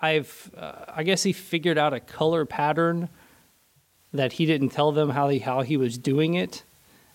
[0.00, 3.08] I've, uh, I guess he figured out a color pattern
[4.12, 6.62] that he didn't tell them how he how he was doing it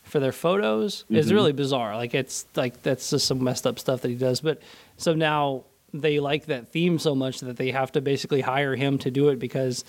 [0.03, 1.05] for their photos.
[1.09, 1.34] It's Mhm.
[1.34, 1.95] really bizarre.
[1.95, 4.41] Like it's like that's just some messed up stuff that he does.
[4.41, 4.61] But
[4.97, 5.63] so now
[5.93, 9.29] they like that theme so much that they have to basically hire him to do
[9.29, 9.84] it because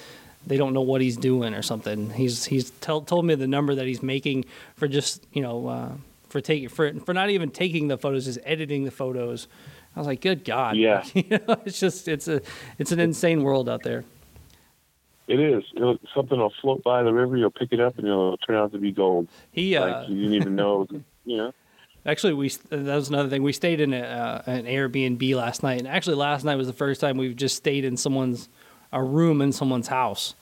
[0.47, 2.11] they don't know what he's doing or something.
[2.11, 4.45] He's he's tell, told me the number that he's making
[4.76, 5.92] for just you know uh,
[6.28, 9.49] for taking for for not even taking the photos, just editing the photos.
[9.97, 11.05] I was like, good God, Yeah.
[11.14, 12.42] you know, it's just it's a
[12.78, 14.05] it's an insane world out there.
[15.26, 15.64] It is.
[15.74, 17.36] It'll, something will float by the river.
[17.36, 19.28] You'll pick it up, and it'll turn out to be gold.
[19.53, 20.86] He uh, like you didn't even know.
[21.26, 21.55] You know.
[22.05, 23.42] Actually, we that was another thing.
[23.42, 26.74] We stayed in a, uh, an Airbnb last night, and actually, last night was the
[26.74, 28.51] first time we've just stayed in someone's
[28.95, 30.34] a room in someone's house.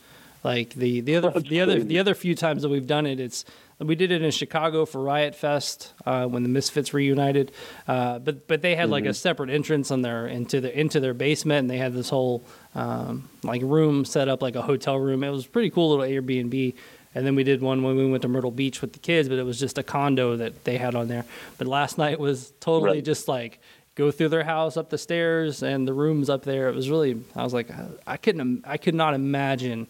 [0.44, 3.44] Like the the other the other the other few times that we've done it, it's
[3.78, 7.53] we did it in Chicago for Riot Fest uh, when the Misfits reunited,
[7.86, 9.14] uh, but but they had like a Mhm.
[9.14, 12.42] separate entrance on their into the into their basement, and they had this whole
[12.74, 15.22] um, like room set up like a hotel room.
[15.22, 16.74] It was a pretty cool little Airbnb.
[17.14, 19.38] And then we did one when we went to Myrtle Beach with the kids, but
[19.38, 21.26] it was just a condo that they had on there.
[21.59, 23.05] But last night was totally Right.
[23.05, 23.61] just like
[23.95, 26.68] go through their house up the stairs and the rooms up there.
[26.68, 27.68] It was really I was like
[28.07, 29.86] I couldn't I could not imagine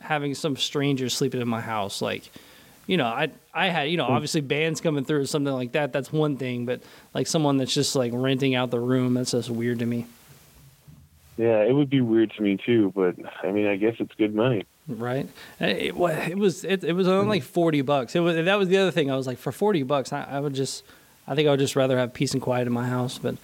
[0.00, 2.00] having some stranger sleeping in my house.
[2.02, 2.30] Like
[2.86, 4.12] you know I I had you know hmm.
[4.12, 5.92] obviously bands coming through or something like that.
[5.92, 6.82] That's one thing but
[7.14, 10.06] like someone that's just like renting out the room that's just weird to me.
[11.38, 14.34] Yeah, it would be weird to me too, but I mean, I guess it's good
[14.34, 14.66] money.
[14.86, 15.26] right?
[15.58, 17.44] It, it was it, it was only hmm.
[17.44, 18.14] 40 bucks.
[18.14, 19.10] It was that was the other thing.
[19.10, 20.84] I was like for 40 bucks I, I would just
[21.26, 23.36] I think I would just rather have peace and quiet in my house but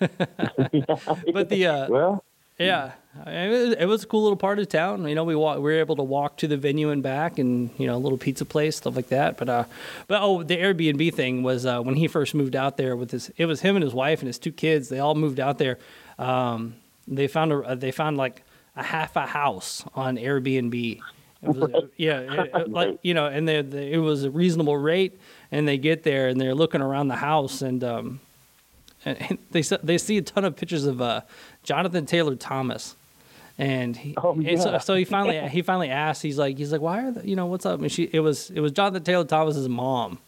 [0.00, 2.24] but the uh Well,
[2.60, 2.92] Yeah,
[3.26, 5.08] it was, a cool little part of town.
[5.08, 7.70] You know, we walk, we were able to walk to the venue and back, and
[7.78, 9.38] you know, a little pizza place, stuff like that.
[9.38, 9.64] But uh,
[10.08, 13.32] but oh, the Airbnb thing was uh, when he first moved out there with his.
[13.38, 14.90] It was him and his wife and his two kids.
[14.90, 15.78] They all moved out there.
[16.18, 16.74] Um,
[17.08, 18.42] they found a they found like
[18.76, 21.00] a half a house on Airbnb.
[21.42, 22.20] It was, yeah,
[22.54, 25.18] it- like you know, and they, they, it was a reasonable rate.
[25.52, 28.20] And they get there and they're looking around the house and um,
[29.04, 31.22] and, they they see a ton of pictures of uh,
[31.64, 32.94] Jonathan Taylor Thomas,
[33.58, 34.78] and he, Oh, and so, yeah.
[34.78, 36.22] so he finally he finally asked.
[36.22, 37.80] He's like he's like why are the, you know what's up?
[37.80, 40.18] And she it was it was Jonathan Taylor Thomas's mom,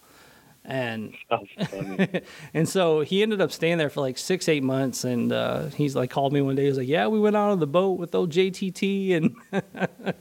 [0.64, 1.14] and
[2.54, 5.04] and so he ended up staying there for like six eight months.
[5.04, 6.62] And uh, he's like called me one day.
[6.62, 9.34] He was like yeah we went out on the boat with old JTT and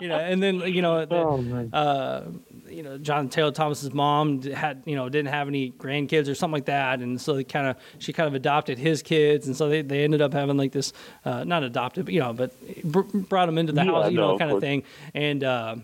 [0.00, 2.22] you know and then you know the, oh uh,
[2.68, 6.54] you know, John Taylor Thomas's mom had, you know, didn't have any grandkids or something
[6.54, 9.68] like that, and so they kind of, she kind of adopted his kids, and so
[9.68, 10.92] they, they ended up having like this,
[11.24, 12.52] uh, not adopted, but you know, but
[12.84, 14.82] br- brought them into the Yeah, house, you no, know, kind of thing,
[15.14, 15.76] and uh,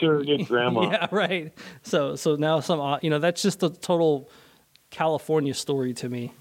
[0.00, 0.90] Surrogate grandma.
[0.90, 1.52] yeah, right.
[1.82, 4.30] So so now some, uh, you know, that's just a total
[4.90, 6.32] California story to me.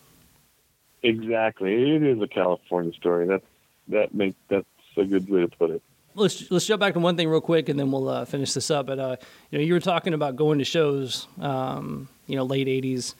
[1.03, 1.73] Exactly.
[1.73, 3.27] It is a California story.
[3.27, 3.41] That
[3.89, 4.65] that makes that's
[4.97, 5.81] a good way to put it.
[6.15, 8.71] let's let's jump back to one thing real quick, and then we'll uh, finish this
[8.71, 8.87] up.
[8.87, 9.15] But uh,
[9.51, 13.13] you know, you were talking about going to shows, um, you know, late '80s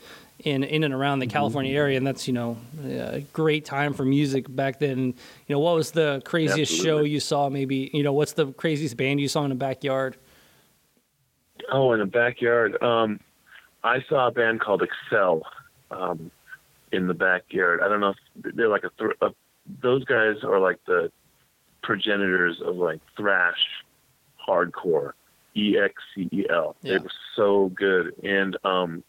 [0.43, 4.03] in in and around the California area, and that's you know a great time for
[4.05, 4.99] music back then.
[5.47, 7.49] You know, what was the craziest show you saw?
[7.49, 10.17] Maybe you know, what's the craziest band you saw in the backyard?
[11.71, 12.81] Oh, in the backyard.
[12.81, 13.19] Um,
[13.83, 15.43] I saw a band called Excel
[15.91, 16.31] um,
[16.91, 17.81] in the backyard.
[17.81, 19.31] I don't know if they're like a, thr a
[19.81, 21.11] those guys are like the
[21.83, 23.59] progenitors of like thrash
[24.47, 25.13] hardcore.
[25.55, 26.75] E X C E L.
[26.81, 26.93] Yeah.
[26.93, 29.03] They were so good, and um,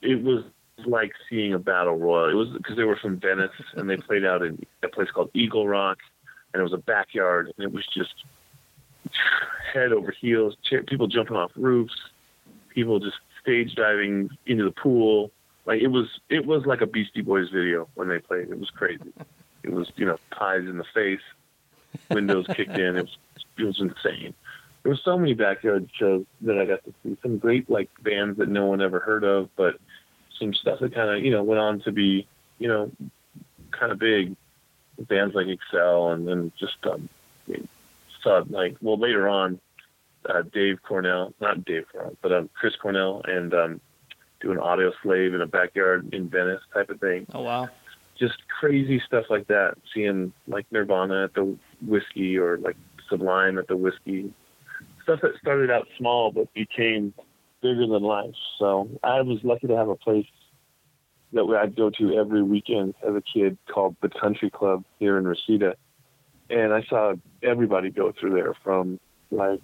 [0.00, 0.44] it was
[0.86, 2.30] like seeing a battle royal.
[2.30, 5.30] It was because they were from Venice and they played out in a place called
[5.34, 5.98] Eagle Rock,
[6.52, 8.14] and it was a backyard, and it was just
[9.76, 10.56] head over heels,
[10.86, 11.94] people jumping off roofs,
[12.70, 15.30] people just stage diving into the pool.
[15.66, 18.50] Like it was, it was like a Beastie Boys video when they played.
[18.50, 19.12] It was crazy.
[19.62, 21.20] It was, you know, pies in the face,
[22.10, 22.96] windows kicked in.
[22.96, 23.16] It was,
[23.58, 24.34] it was insane.
[24.82, 27.16] There were so many backyard shows that I got to see.
[27.20, 29.80] Some great like bands that no one ever heard of, but
[30.38, 32.92] some stuff that kind of, you know, went on to be, you know,
[33.72, 34.36] kind of big.
[34.98, 37.08] Bands like Excel and then just um,
[38.22, 39.60] saw like well later on
[40.28, 43.80] uh, Dave Cornell, not Dave Cornell, but um, Chris Cornell, and um,
[44.40, 47.26] doing Audio Slave in a backyard in Venice type of thing.
[47.34, 47.68] Oh wow,
[48.18, 49.74] Just crazy stuff like that.
[49.94, 51.56] Seeing like Nirvana at the
[51.86, 52.76] Whisky or like
[53.08, 54.32] Sublime at the Whisky.
[55.02, 57.14] Stuff that started out small but became
[57.62, 58.34] bigger than life.
[58.58, 60.26] So I was lucky to have a place
[61.32, 65.26] that I'd go to every weekend as a kid called the Country Club here in
[65.26, 65.76] Reseda,
[66.50, 69.00] and I saw everybody go through there from
[69.30, 69.60] like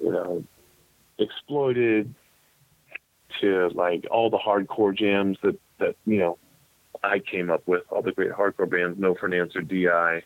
[0.00, 0.44] you know
[1.18, 2.14] exploited
[3.40, 6.38] to like all the hardcore jams that that you know
[7.02, 10.22] I came up with all the great hardcore bands, No for an Answer, Di,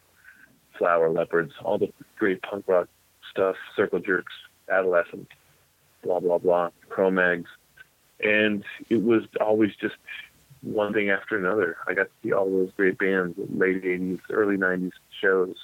[0.77, 2.89] Flower Leperds, all the great punk rock
[3.31, 4.33] stuff, Circle Jerks,
[4.71, 5.29] Adolescent,
[6.03, 7.51] blah blah blah, Cro-Mags,
[8.21, 9.97] and it was always just
[10.63, 11.77] one thing after another.
[11.87, 15.55] I got to see all those great bands, late '80s, early '90s shows.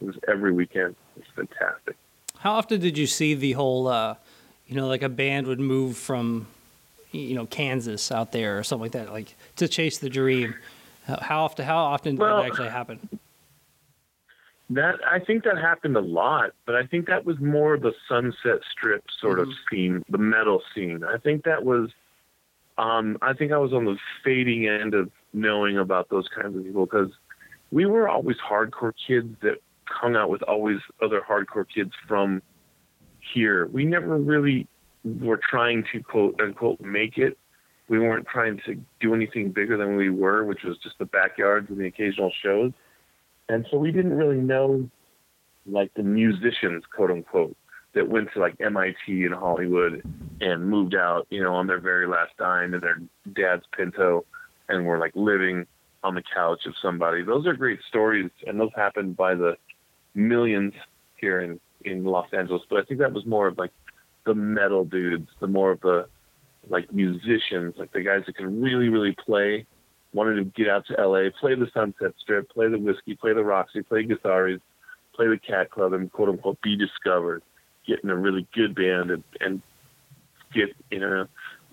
[0.00, 0.96] It was every weekend.
[1.16, 1.96] It was fantastic.
[2.40, 4.16] How often did you see the whole, uh,
[4.66, 6.46] you know, like a band would move from,
[7.12, 10.54] you know, Kansas out there or something like that, like to chase the dream?
[11.06, 11.64] How- often?
[11.64, 13.08] How often did Well- that actually happen?
[14.70, 18.62] That I think that happened a lot, but I think that was more the Sunset
[18.72, 21.04] Strip sort of scene, the metal scene.
[21.04, 21.90] I think that was,
[22.76, 26.64] um, I think I was on the fading end of knowing about those kinds of
[26.64, 27.12] people because
[27.70, 29.58] we were always hardcore kids that
[29.88, 32.42] hung out with always other hardcore kids from
[33.34, 33.66] here.
[33.66, 34.66] We never really
[35.04, 37.38] were trying to quote unquote make it.
[37.88, 41.70] We weren't trying to do anything bigger than we were, which was just the backyards
[41.70, 42.72] and the occasional shows.
[43.48, 44.90] And so we didn't really know
[45.66, 47.56] like the musicians, quote unquote,
[47.94, 50.02] that went to like MIT in Hollywood
[50.40, 53.00] and moved out, you know, on their very last dime in their
[53.32, 54.24] dad's Pinto
[54.68, 55.66] and were like living
[56.02, 57.22] on the couch of somebody.
[57.22, 59.56] Those are great stories and those happened by the
[60.16, 60.72] millions
[61.16, 62.62] here in, in Los Angeles.
[62.68, 63.72] But I think that was more of like
[64.24, 66.08] the metal dudes, the more of the
[66.68, 69.66] like musicians, like the guys that can really, really play
[70.12, 73.44] wanted to get out to LA, play the Sunset Strip, play the Whisky, play the
[73.44, 74.60] Roxy, play Gazzarri's,
[75.14, 77.42] play the Cat Club, and quote unquote be discovered,
[77.86, 79.62] get in a really good band and, and
[80.52, 81.26] get you know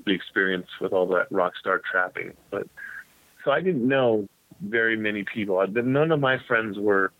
[0.05, 2.33] the experience with all that rock star trapping.
[2.51, 2.67] But
[3.43, 4.27] so I didn't know
[4.61, 5.59] very many people.
[5.59, 7.11] I, none of my friends were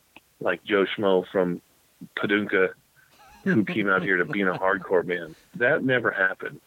[0.44, 1.62] like Joe Schmo from
[2.18, 2.70] Padunka
[3.44, 5.36] who came out here to be in a hardcore band.
[5.56, 6.60] That never happened.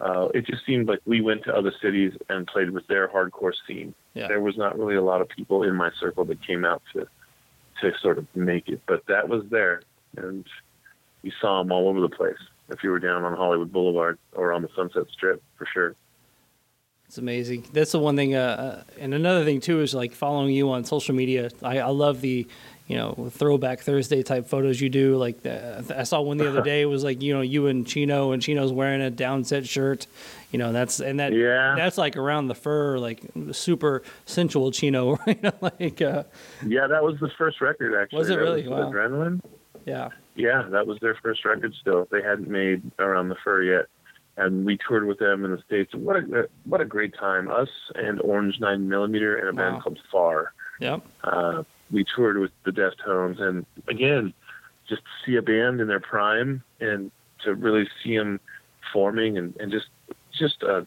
[0.00, 3.52] Uh, it just seemed like we went to other cities and played with their hardcore
[3.66, 3.94] scene.
[4.14, 4.28] Yeah.
[4.28, 7.06] There was not really a lot of people in my circle that came out to
[7.80, 9.82] to sort of make it, but that was there,
[10.16, 10.46] and
[11.22, 12.36] you saw them all over the place.
[12.68, 15.96] If you were down on Hollywood Boulevard or on the Sunset Strip, for sure.
[17.06, 17.66] It's amazing.
[17.72, 18.34] That's the one thing.
[18.34, 18.38] Uh,
[18.88, 21.50] uh, and another thing too is like following you on social media.
[21.62, 22.46] I, I love the,
[22.92, 25.16] you know, throwback Thursday type photos you do.
[25.16, 26.82] Like the, I saw one the other day.
[26.82, 30.06] It was like you know you and Chino, and Chino's wearing a Downset shirt.
[30.50, 31.72] You know that's and that Yeah.
[31.74, 33.22] that's like around the fur, like
[33.52, 35.18] super sensual Chino.
[35.26, 36.24] You know, like uh,
[36.66, 38.18] Yeah, that was the first record actually.
[38.18, 38.68] Was it That really?
[38.68, 38.90] was Wow.
[38.92, 39.40] Adrenaline.
[39.86, 41.72] yeah, Yeah, that was their first record.
[41.80, 43.86] Still, they hadn't made around the fur yet,
[44.36, 45.94] and we toured with them in the states.
[45.94, 47.50] What a what a great time!
[47.50, 49.70] Us and Orange Nine Millimeter and a Wow.
[49.70, 50.52] band called Far.
[50.80, 51.00] Yep.
[51.24, 51.62] Uh,
[51.92, 54.32] we toured with the Deftones, and again,
[54.88, 57.10] just see a band in their prime and
[57.44, 58.40] to really see them
[58.92, 59.86] forming and, and just
[60.38, 60.86] just a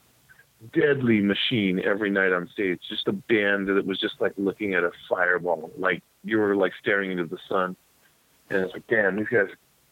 [0.74, 2.80] deadly machine every night on stage.
[2.90, 6.74] Just a band that was just like looking at a fireball, like you were like
[6.82, 7.76] staring into the sun.
[8.50, 9.48] And it's like, damn, these guys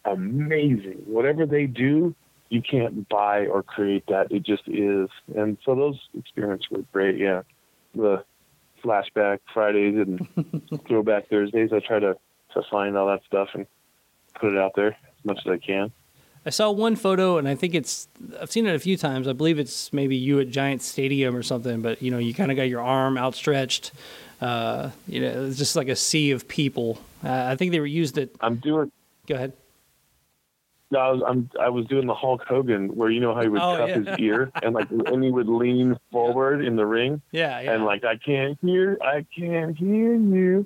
[0.06, 1.02] amazing.
[1.06, 2.16] Whatever they do,
[2.50, 4.32] you can't buy or create that.
[4.32, 5.10] It just is.
[5.36, 7.18] And so those experiences were great.
[7.18, 7.42] Yeah,
[7.96, 8.24] the
[8.84, 11.72] flashback Fridays and throwback Thursdays.
[11.74, 12.18] I try to
[12.54, 13.66] to find all that stuff and
[14.40, 15.92] put it out there as much as I can.
[16.46, 18.08] I saw one photo, and I think it's
[18.40, 19.28] I've seen it a few times.
[19.28, 21.82] I believe it's maybe you at Giant Stadium or something.
[21.82, 23.92] But you know, you kind of got your arm outstretched.
[24.42, 27.00] Uh, you know, it's just like a sea of people.
[27.24, 28.36] Uh, I think they were used it.
[28.42, 28.92] I'm doing.
[29.26, 29.54] Go ahead.
[30.94, 33.50] No, I was I'm I was doing the Hulk Hogan where you know how he
[33.50, 33.96] would Oh, cup yeah.
[34.00, 37.74] his ear and like and he would lean forward in the ring Yeah, yeah.
[37.74, 40.66] and like I can't hear I can't hear you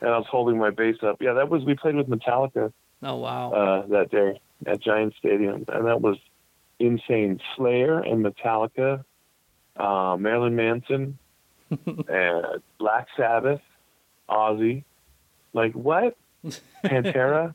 [0.00, 1.16] and I was holding my bass up.
[1.20, 2.72] Yeah, that was we played with Metallica
[3.02, 3.52] oh wow.
[3.52, 6.16] uh, that day at Giant Stadium, and that was
[6.80, 7.40] insane.
[7.56, 9.04] Slayer and Metallica,
[9.76, 11.16] uh, Marilyn Manson,
[11.70, 12.46] and
[12.78, 13.60] Black Sabbath,
[14.28, 14.82] Ozzy,
[15.52, 16.16] like what?
[16.84, 17.54] Pantera,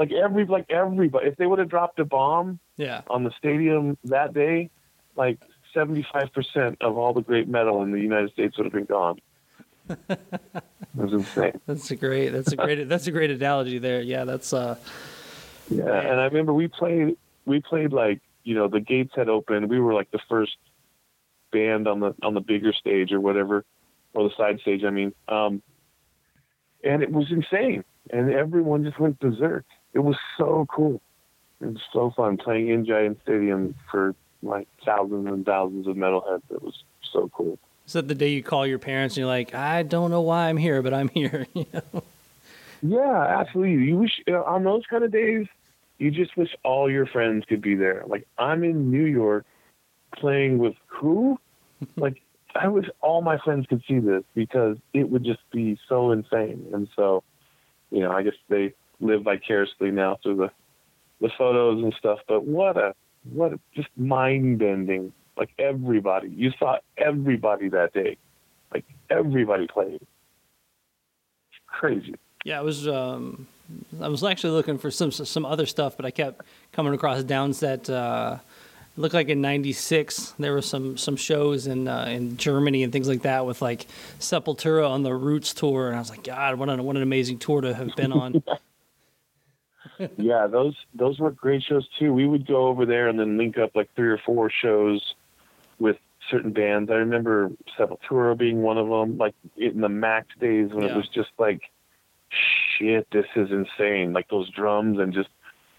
[0.00, 1.28] like every like everybody.
[1.28, 3.02] If they would have dropped a bomb yeah.
[3.08, 4.70] on the stadium that day,
[5.14, 5.38] like
[5.74, 8.86] seventy five percent of all the great metal in the United States would have been
[8.86, 9.18] gone.
[10.08, 11.60] that's insane.
[11.66, 12.30] That's a great.
[12.30, 12.88] That's a great.
[12.88, 14.00] that's a great analogy there.
[14.00, 14.24] Yeah.
[14.24, 14.76] That's uh.
[15.68, 19.68] Yeah, and I remember we played we played like you know the gates had opened.
[19.68, 20.56] We were like the first
[21.52, 23.66] band on the on the bigger stage or whatever,
[24.14, 24.82] or the side stage.
[24.82, 25.62] I mean, um,
[26.82, 29.66] and it was insane, and everyone just went berserk.
[29.92, 31.00] It was so cool.
[31.60, 36.42] It was so fun playing in Giant Stadium for like thousands and thousands of metalheads.
[36.50, 36.82] It was
[37.12, 37.58] so cool.
[37.86, 40.48] Is that the day you call your parents and you're like, I don't know why
[40.48, 41.46] I'm here, but I'm here?
[41.54, 42.02] you know?
[42.82, 43.84] Yeah, absolutely.
[43.84, 45.46] You wish uh, on those kind of days,
[45.98, 48.04] you just wish all your friends could be there.
[48.06, 49.44] Like I'm in New York
[50.16, 51.38] playing with who?
[51.96, 52.22] like
[52.54, 56.66] I wish all my friends could see this because it would just be so insane.
[56.72, 57.22] And so,
[57.90, 60.50] you know, I guess they live vicariously now through the
[61.20, 62.18] the photos and stuff.
[62.26, 62.94] But what a
[63.32, 65.12] what a, just mind bending.
[65.36, 68.16] Like everybody, you saw everybody that day.
[68.72, 70.00] Like everybody played.
[71.66, 72.14] Crazy.
[72.44, 73.46] Yeah, I was um,
[74.00, 76.42] I was actually looking for some some other stuff, but I kept
[76.72, 77.88] coming across Downset.
[77.88, 78.38] Uh,
[78.96, 83.08] looked like in '96 there were some some shows in uh, in Germany and things
[83.08, 83.86] like that with like
[84.18, 87.38] Sepultura on the Roots tour, and I was like, God, what an what an amazing
[87.38, 88.42] tour to have been on.
[90.16, 92.12] yeah, those those were great shows too.
[92.12, 95.14] We would go over there and then link up like three or four shows
[95.78, 95.96] with
[96.30, 96.90] certain bands.
[96.90, 100.92] I remember Sepultura being one of them, like in the Max days when Yeah.
[100.92, 101.62] it was just like,
[102.78, 104.12] shit, this is insane.
[104.12, 105.28] Like those drums and just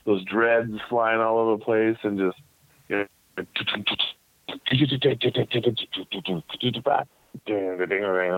[0.06, 2.38] those dreads flying all over the place and just,
[2.90, 3.06] you know,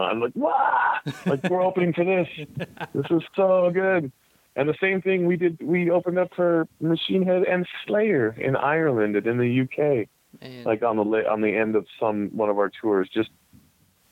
[0.03, 2.27] I'm like, wow, like we're opening for this.
[2.93, 4.11] This is so good.
[4.55, 8.55] And the same thing we did, we opened up for Machine Head and Slayer in
[8.55, 10.07] Ireland and in the UK
[10.41, 10.63] Man.
[10.63, 13.09] like on the on the end of some one of our tours.
[13.11, 13.29] Just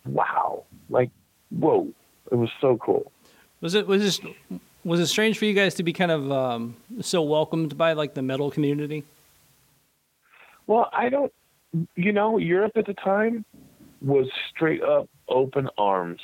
[0.05, 1.11] wow, like
[1.49, 1.87] whoa,
[2.31, 3.11] it was so cool.
[3.61, 4.19] Was it was this
[4.83, 8.13] was it strange for you guys to be kind of um, so welcomed by like
[8.13, 9.03] the metal community?
[10.67, 11.33] Well, I don't,
[11.95, 13.45] you know, Europe at the time
[14.01, 16.21] was straight up open arms.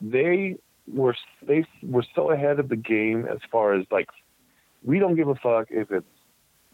[0.00, 0.56] They
[0.92, 1.16] were
[1.46, 4.08] they were so ahead of the game as far as like
[4.84, 6.06] we don't give a fuck if it's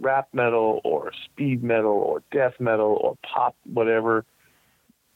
[0.00, 4.24] rap metal or speed metal or death metal or pop whatever.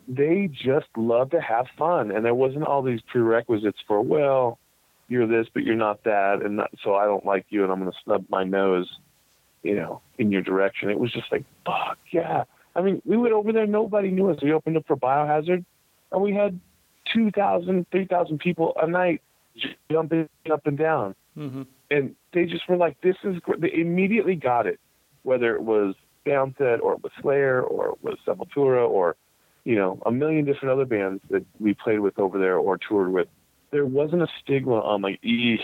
[0.09, 4.59] They just love to have fun, and there wasn't all these prerequisites for well,
[5.09, 7.80] you're this but you're not that, and not, so I don't like you, and I'm
[7.80, 8.88] going to snub my nose
[9.62, 10.90] you know, in your direction.
[10.90, 12.44] It was just like, fuck yeah.
[12.74, 14.38] I mean, we went over there, nobody knew us.
[14.42, 15.64] We opened up for Biohazard,
[16.12, 16.59] and we had
[17.12, 19.22] 2,000, 3,000 people a night
[19.90, 21.14] jumping up and down.
[21.36, 21.62] Mm-hmm.
[21.90, 23.61] And they just were like, this is great.
[23.61, 24.78] They immediately got it,
[25.22, 25.94] whether it was
[26.26, 29.16] Downset or it was Slayer or it was Sepultura or,
[29.64, 33.12] you know, a million different other bands that we played with over there or toured
[33.12, 33.28] with.
[33.70, 35.58] There wasn't a stigma on like, ee,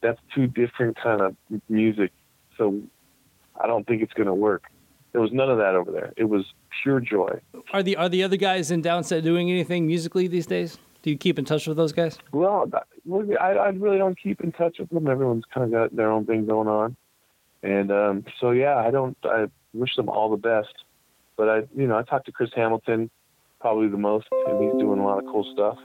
[0.00, 1.36] that's two different kind of
[1.68, 2.12] music.
[2.56, 2.80] So
[3.60, 4.64] I don't think it's going to work.
[5.12, 6.12] There was none of that over there.
[6.16, 6.44] It was
[6.82, 7.40] pure joy.
[7.72, 10.78] Are the are the other guys in Downset doing anything musically these days?
[11.02, 12.18] Do you keep in touch with those guys?
[12.32, 12.70] Well,
[13.40, 15.08] I, I really don't keep in touch with them.
[15.08, 16.96] Everyone's kind of got their own thing going on,
[17.62, 19.16] and um, so yeah, I don't.
[19.24, 20.74] I wish them all the best,
[21.36, 23.10] but I, you know, I talk to Chris Hamilton
[23.60, 25.78] probably the most, and he's doing a lot of cool stuff,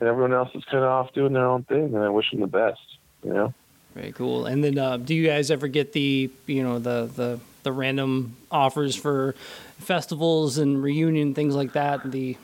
[0.00, 2.40] and everyone else is kind of off doing their own thing, and I wish them
[2.40, 2.80] the best.
[3.22, 3.54] You know.
[3.94, 4.46] Very cool.
[4.46, 8.36] And then, uh, do you guys ever get the you know the the the random
[8.50, 9.34] offers for
[9.78, 12.10] festivals and reunion things like that?
[12.10, 12.36] The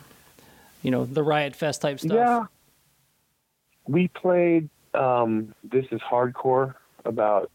[0.82, 2.12] you know the Riot Fest type stuff.
[2.12, 2.44] Yeah.
[3.86, 6.74] We played um, This is Hardcore
[7.04, 7.50] about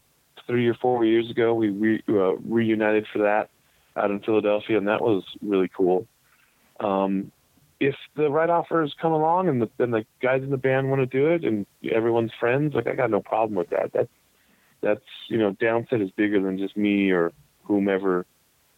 [0.46, 1.54] three or four years ago.
[1.54, 3.50] We re- uh, reunited for that
[3.96, 6.06] out in Philadelphia, and that was really cool.
[6.78, 7.32] Um,
[7.78, 11.00] if the right offers come along and the, and the guys in the band want
[11.00, 13.92] to do it and everyone's friends, like I got no problem with that.
[13.92, 14.10] That's
[14.82, 17.32] that's you know, Downset is bigger than just me or
[17.70, 18.26] whomever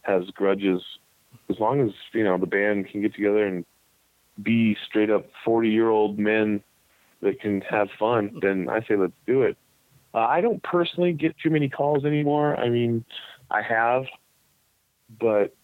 [0.03, 0.81] has grudges.
[1.49, 3.65] As long as you know the band can get together and
[4.41, 6.63] be straight up 40 year old men
[7.21, 9.57] that can have fun, then I say let's do it.
[10.13, 12.55] Uh, I don't personally get too many calls anymore.
[12.55, 13.03] I mean,
[13.49, 14.05] I have,
[15.19, 15.55] but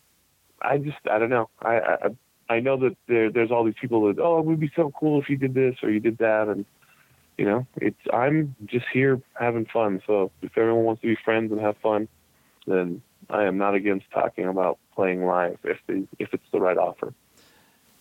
[0.61, 1.49] I just I don't know.
[1.61, 4.71] I I, I know that there there's all these people that oh it would be
[4.75, 6.65] so cool if you did this or you did that, and
[7.37, 10.01] you know it's I'm just here having fun.
[10.07, 12.07] So if everyone wants to be friends and have fun,
[12.65, 16.77] then I am not against talking about playing live if the if it's the right
[16.77, 17.13] offer.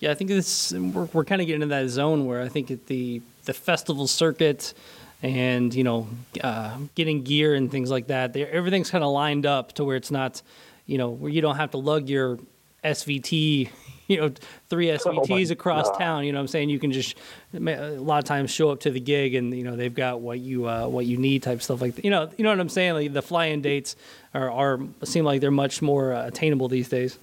[0.00, 2.86] Yeah, I think this we're, we're kind of getting into that zone where I think
[2.86, 4.74] the the festival circuit
[5.22, 6.08] and you know
[6.42, 10.10] uh, getting gear and things like that, everything's kind of lined up to where it's
[10.10, 10.42] not,
[10.86, 12.38] you know, where you don't have to lug your
[12.84, 13.70] SVT,
[14.08, 14.32] you know,
[14.68, 15.98] three SVTs across God.
[15.98, 16.24] town.
[16.24, 17.16] You know, what I'm saying you can just
[17.54, 17.58] a
[18.00, 20.66] lot of times show up to the gig and you know they've got what you
[20.68, 22.04] uh, what you need type stuff like that.
[22.04, 22.94] You know, you know what I'm saying.
[22.94, 23.94] Like the fly-in dates
[24.34, 27.18] are are seem like they're much more uh, attainable these days.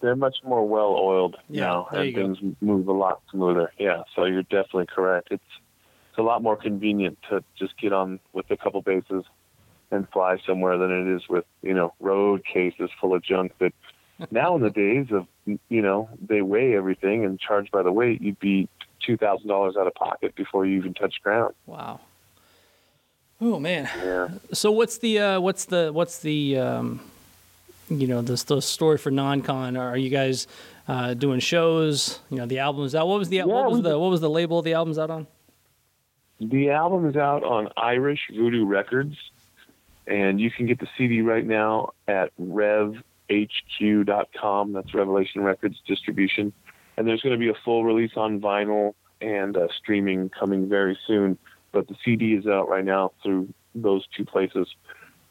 [0.00, 2.34] they're much more well oiled Yeah, now, and you go.
[2.34, 3.72] things move a lot smoother.
[3.78, 5.28] Yeah, so you're definitely correct.
[5.32, 5.42] It's
[6.10, 9.24] it's a lot more convenient to just get on with a couple basses
[9.90, 13.72] and fly somewhere than it is with you know road cases full of junk that
[14.30, 15.26] now in the days of
[15.68, 18.68] you know they weigh everything and charge by the weight, you'd be
[19.00, 21.54] two thousand dollars out of pocket before you even touch ground.
[21.66, 22.00] Wow.
[23.40, 23.88] Oh man.
[24.04, 24.28] Yeah.
[24.52, 27.00] So what's the uh, what's the what's the um,
[27.88, 29.76] you know the, the story for non-con?
[29.76, 30.46] Are you guys
[30.88, 32.18] uh, doing shows?
[32.30, 33.06] You know the album's out.
[33.06, 35.26] What was the what was the what was the label the album's out on?
[36.40, 39.16] The album is out on Irish Voodoo Records,
[40.06, 42.32] and you can get the CD right now at
[43.30, 44.72] revhq.com.
[44.72, 46.52] That's Revelation Records distribution.
[46.96, 50.98] And there's going to be a full release on vinyl and uh, streaming coming very
[51.06, 51.38] soon.
[51.72, 54.68] But the CD is out right now through those two places.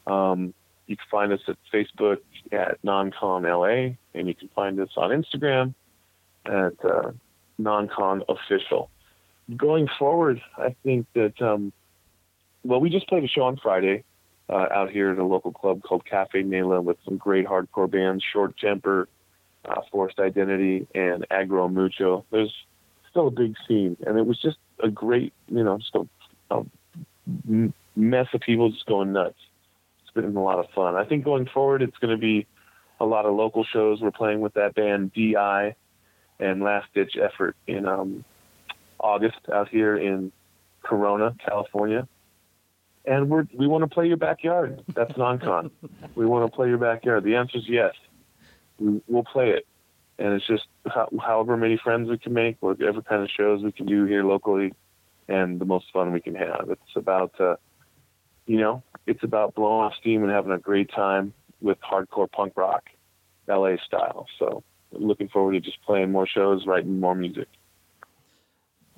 [0.06, 0.54] Um,
[0.86, 2.18] you can find us at Facebook
[2.52, 5.74] at NonCon LA, and you can find us on Instagram
[6.46, 7.12] at uh,
[7.60, 8.90] NonCon Official
[9.56, 11.72] going forward, I think that um,
[12.64, 14.04] well, we just played a show on Friday
[14.48, 18.24] uh, out here at a local club called Cafe Nela with some great hardcore bands,
[18.32, 19.08] Short Temper,
[19.64, 22.24] uh, Forced Identity, and Agro Mucho.
[22.30, 22.52] There's
[23.10, 26.06] still a big scene, and it was just a great, you know, just a,
[26.54, 29.38] a mess of people just going nuts.
[30.02, 30.94] It's been a lot of fun.
[30.94, 32.46] I think going forward, it's going to be
[33.00, 34.00] a lot of local shows.
[34.00, 35.74] We're playing with that band DI
[36.40, 38.24] and Last Ditch Effort in um,
[38.98, 40.32] August out here in
[40.82, 42.08] Corona, California.
[43.08, 44.82] And we're, we want to play your backyard.
[44.94, 45.70] That's non-con.
[46.14, 47.24] we want to play your backyard.
[47.24, 47.94] The answer is yes.
[48.78, 49.66] We, we'll play it.
[50.18, 53.72] And it's just how, however many friends we can make, whatever kind of shows we
[53.72, 54.74] can do here locally,
[55.26, 56.66] and the most fun we can have.
[56.68, 57.56] It's about, uh,
[58.46, 61.32] you know, it's about blowing off steam and having a great time
[61.62, 62.90] with hardcore punk rock,
[63.48, 64.26] LA style.
[64.38, 64.62] So
[64.92, 67.48] looking forward to just playing more shows, writing more music.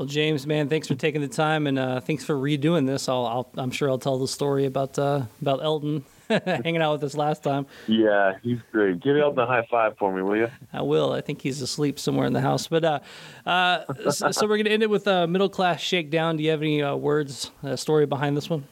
[0.00, 3.06] Well, James, man, thanks for taking the time and uh, thanks for redoing this.
[3.06, 7.04] I'll, I'll I'm sure I'll tell the story about uh, about Elton hanging out with
[7.04, 7.66] us last time.
[7.86, 9.00] Yeah, he's great.
[9.00, 10.48] Give Elton a high five for me, will you?
[10.72, 11.12] I will.
[11.12, 12.66] I think he's asleep somewhere in the house.
[12.66, 13.00] But uh,
[13.44, 16.38] uh, so, so we're gonna end it with a middle class shakedown.
[16.38, 18.64] Do you have any uh, words, uh, story behind this one?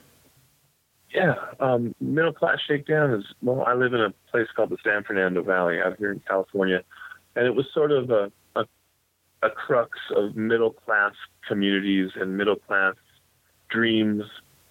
[1.14, 3.64] Yeah, um, middle class shakedown is well.
[3.66, 6.82] I live in a place called the San Fernando Valley out here in California,
[7.36, 8.32] and it was sort of a
[9.42, 11.12] a, crux of middle class
[11.46, 12.94] communities and middle class
[13.70, 14.24] dreams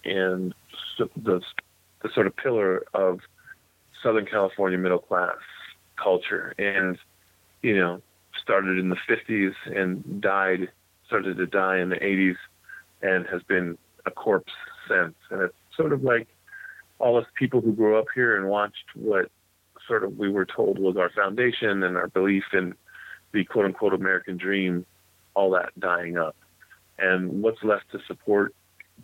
[0.04, 0.54] and
[0.98, 1.08] the
[2.02, 3.20] the sort of pillar of
[4.02, 5.36] Southern California middle class
[5.96, 6.98] culture, and
[7.62, 8.00] you know
[8.40, 10.68] started in the 50s and died
[11.06, 12.36] started to die in the 80s
[13.02, 13.76] and has been
[14.06, 14.52] a corpse
[14.88, 15.14] since.
[15.30, 16.28] And it's sort of like
[16.98, 19.30] all of us people who grew up here and watched what
[19.86, 22.74] sort of we were told was our foundation and our belief in
[23.32, 24.86] the quote unquote American dream,
[25.34, 26.36] all that dying up.
[26.98, 28.54] And what's left to support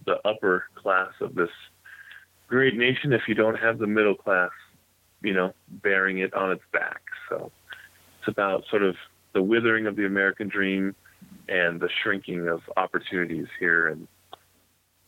[0.07, 1.51] the upper class of this
[2.49, 4.51] great nation if you don't have the middle class,
[5.23, 7.03] you know, bearing it on its back.
[7.29, 7.51] So
[8.19, 8.97] it's about sort of
[9.33, 10.95] the withering of the American dream
[11.49, 14.09] and the shrinking of opportunities here in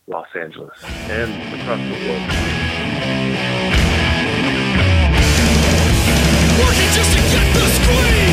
[0.07, 2.23] Los Angeles and across the world.
[6.61, 8.26] Working just to get the squeeze.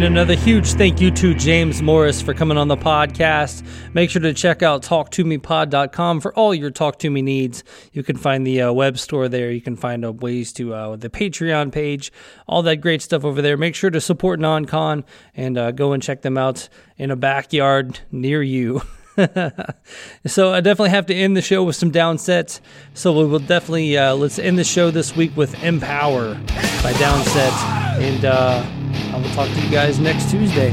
[0.00, 3.62] And another huge thank you to James Morris for coming on the podcast.
[3.92, 7.64] Make sure to check out talktomepod.com for all your Talk to Me needs.
[7.92, 9.50] You can find the uh, web store there.
[9.50, 12.12] You can find uh, ways to uh, the Patreon page,
[12.46, 13.58] all that great stuff over there.
[13.58, 15.04] Make sure to support NonCon
[15.34, 18.80] and uh, go and check them out in a backyard near you.
[20.26, 22.60] so I definitely have to end the show with some downsets.
[22.94, 27.52] So we will definitely uh, let's end the show this week with "Empower" by Downset,
[28.00, 28.79] and uh,
[29.12, 30.72] I will talk to you guys next Tuesday.